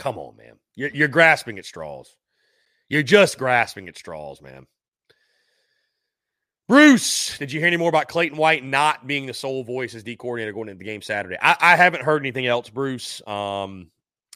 Come 0.00 0.16
on, 0.16 0.34
man. 0.38 0.54
You're, 0.74 0.88
you're 0.94 1.08
grasping 1.08 1.58
at 1.58 1.66
straws. 1.66 2.16
You're 2.88 3.02
just 3.02 3.36
grasping 3.38 3.86
at 3.86 3.98
straws, 3.98 4.40
man. 4.40 4.66
Bruce, 6.68 7.36
did 7.36 7.52
you 7.52 7.60
hear 7.60 7.66
any 7.66 7.76
more 7.76 7.90
about 7.90 8.08
Clayton 8.08 8.38
White 8.38 8.64
not 8.64 9.06
being 9.06 9.26
the 9.26 9.34
sole 9.34 9.62
voice 9.62 9.94
as 9.94 10.02
D 10.02 10.16
coordinator 10.16 10.52
going 10.52 10.70
into 10.70 10.78
the 10.78 10.84
game 10.84 11.02
Saturday? 11.02 11.36
I, 11.40 11.54
I 11.60 11.76
haven't 11.76 12.02
heard 12.02 12.22
anything 12.22 12.46
else, 12.46 12.70
Bruce. 12.70 13.20
Um, 13.26 13.90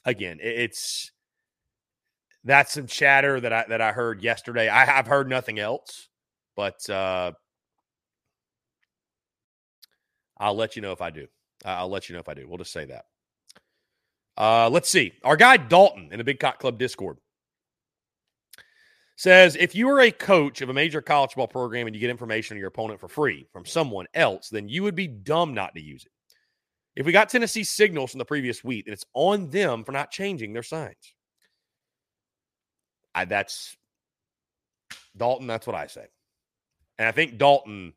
again, 0.04 0.38
it, 0.42 0.58
it's 0.60 1.10
that's 2.44 2.72
some 2.72 2.86
chatter 2.86 3.40
that 3.40 3.52
I 3.52 3.64
that 3.68 3.80
I 3.80 3.92
heard 3.92 4.22
yesterday. 4.22 4.68
I 4.68 4.84
have 4.84 5.06
heard 5.06 5.30
nothing 5.30 5.58
else, 5.58 6.08
but 6.56 6.90
uh, 6.90 7.32
I'll 10.36 10.56
let 10.56 10.76
you 10.76 10.82
know 10.82 10.92
if 10.92 11.00
I 11.00 11.08
do. 11.08 11.26
I'll 11.64 11.88
let 11.88 12.10
you 12.10 12.14
know 12.14 12.20
if 12.20 12.28
I 12.28 12.34
do. 12.34 12.46
We'll 12.46 12.58
just 12.58 12.72
say 12.72 12.84
that. 12.86 13.06
Uh, 14.36 14.68
let's 14.68 14.88
see. 14.88 15.12
Our 15.22 15.36
guy 15.36 15.56
Dalton 15.56 16.08
in 16.10 16.18
the 16.18 16.24
Big 16.24 16.40
Cock 16.40 16.58
Club 16.58 16.78
Discord 16.78 17.18
says 19.16 19.56
if 19.56 19.74
you 19.74 19.88
are 19.90 20.00
a 20.00 20.10
coach 20.10 20.60
of 20.60 20.68
a 20.68 20.74
major 20.74 21.00
college 21.00 21.34
ball 21.36 21.46
program 21.46 21.86
and 21.86 21.94
you 21.94 22.00
get 22.00 22.10
information 22.10 22.56
on 22.56 22.58
your 22.58 22.68
opponent 22.68 23.00
for 23.00 23.08
free 23.08 23.46
from 23.52 23.64
someone 23.64 24.06
else, 24.14 24.48
then 24.48 24.68
you 24.68 24.82
would 24.82 24.96
be 24.96 25.06
dumb 25.06 25.54
not 25.54 25.74
to 25.74 25.80
use 25.80 26.04
it. 26.04 26.10
If 26.96 27.06
we 27.06 27.12
got 27.12 27.28
Tennessee 27.28 27.64
signals 27.64 28.10
from 28.10 28.18
the 28.18 28.24
previous 28.24 28.62
week, 28.62 28.86
then 28.86 28.92
it's 28.92 29.04
on 29.14 29.50
them 29.50 29.84
for 29.84 29.92
not 29.92 30.10
changing 30.10 30.52
their 30.52 30.62
signs. 30.62 31.14
I, 33.14 33.24
that's 33.24 33.76
Dalton. 35.16 35.46
That's 35.46 35.66
what 35.66 35.76
I 35.76 35.86
say. 35.86 36.06
And 36.98 37.08
I 37.08 37.12
think 37.12 37.38
Dalton 37.38 37.92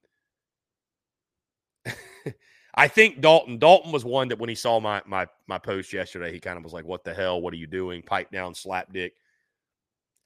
I 2.78 2.88
think 2.88 3.22
Dalton 3.22 3.58
Dalton 3.58 3.92
was 3.92 4.06
one 4.06 4.28
that 4.28 4.38
when 4.38 4.50
he 4.50 4.56
saw 4.56 4.80
my 4.80 5.02
my 5.08 5.26
my 5.48 5.58
post 5.58 5.92
yesterday, 5.92 6.32
he 6.32 6.40
kind 6.40 6.58
of 6.58 6.64
was 6.64 6.74
like, 6.74 6.86
"What 6.86 7.04
the 7.04 7.14
hell? 7.14 7.42
What 7.42 7.52
are 7.54 7.58
you 7.58 7.66
doing? 7.66 8.04
Pipe 8.04 8.32
down, 8.32 8.54
slap 8.54 8.94
dick." 8.94 9.14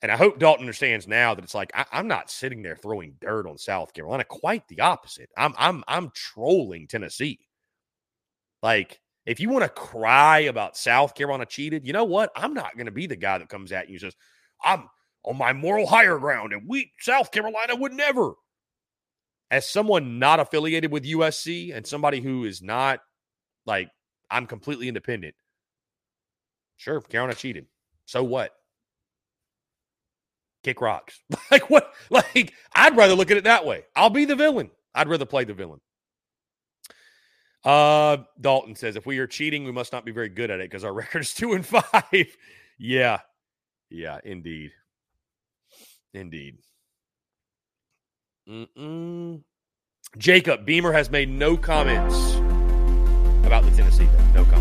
And 0.02 0.12
I 0.12 0.18
hope 0.18 0.38
Dalton 0.38 0.64
understands 0.64 1.08
now 1.08 1.34
that 1.34 1.44
it's 1.44 1.56
like 1.56 1.72
I, 1.74 1.86
am 1.94 2.08
not 2.10 2.30
sitting 2.30 2.62
there 2.62 2.76
throwing 2.76 3.16
dirt 3.22 3.48
on 3.48 3.58
South 3.58 3.94
Carolina. 3.94 4.26
Quite 4.26 4.68
the 4.68 4.82
opposite. 4.82 5.30
I'm 5.38 5.54
I'm 5.58 5.84
I'm 5.88 6.12
trolling 6.14 6.88
Tennessee. 6.88 7.40
Like 8.62 9.00
if 9.26 9.40
you 9.40 9.50
want 9.50 9.64
to 9.64 9.70
cry 9.70 10.40
about 10.40 10.76
South 10.76 11.16
Carolina 11.16 11.46
cheated, 11.46 11.88
you 11.88 11.94
know 11.94 12.04
what? 12.04 12.32
I'm 12.36 12.54
not 12.54 12.76
going 12.76 12.88
to 12.88 12.92
be 12.92 13.08
the 13.08 13.16
guy 13.16 13.38
that 13.38 13.48
comes 13.48 13.72
at 13.72 13.88
you 13.88 13.94
and 13.94 14.02
says, 14.02 14.16
"I'm 14.62 14.90
on 15.24 15.38
my 15.38 15.54
moral 15.54 15.88
higher 15.88 16.18
ground," 16.18 16.52
and 16.52 16.68
we 16.68 16.92
South 17.00 17.32
Carolina 17.32 17.78
would 17.78 17.94
never 17.94 18.34
as 19.52 19.68
someone 19.68 20.18
not 20.18 20.40
affiliated 20.40 20.92
with 20.92 21.04
USC 21.04 21.76
and 21.76 21.86
somebody 21.86 22.22
who 22.22 22.46
is 22.46 22.62
not 22.62 23.02
like 23.66 23.90
I'm 24.32 24.48
completely 24.48 24.88
independent. 24.88 25.36
Sure, 26.78 27.02
Carolina 27.02 27.36
cheated. 27.36 27.68
So 28.06 28.24
what? 28.24 28.52
Kick 30.64 30.80
rocks. 30.80 31.20
like 31.52 31.70
what? 31.70 31.94
Like 32.10 32.54
I'd 32.74 32.96
rather 32.96 33.14
look 33.14 33.30
at 33.30 33.38
it 33.38 33.44
that 33.44 33.66
way. 33.66 33.84
I'll 33.96 34.10
be 34.10 34.26
the 34.26 34.38
villain. 34.38 34.72
I'd 34.96 35.10
rather 35.10 35.26
play 35.26 35.44
the 35.44 35.54
villain. 35.54 35.82
Uh, 37.64 38.18
Dalton 38.40 38.76
says 38.76 38.96
if 38.96 39.06
we 39.06 39.20
are 39.20 39.28
cheating, 39.28 39.66
we 39.66 39.72
must 39.72 39.92
not 39.92 40.06
be 40.06 40.12
very 40.12 40.30
good 40.30 40.50
at 40.50 40.62
it 40.62 40.70
because 40.70 40.84
our 40.84 40.94
record 40.96 41.20
is 41.22 41.34
two 41.34 41.54
and 41.54 41.66
five. 41.66 42.38
yeah, 42.80 43.20
yeah, 43.90 44.20
indeed, 44.24 44.72
indeed. 46.14 46.58
Mm-mm. 48.50 49.42
Jacob 50.18 50.66
Beamer 50.66 50.92
has 50.92 51.10
made 51.10 51.30
no 51.30 51.56
comments 51.56 52.36
about 53.46 53.64
the 53.64 53.72
Tennessee 53.72 54.06
thing. 54.06 54.34
No 54.34 54.44
comments. 54.46 54.61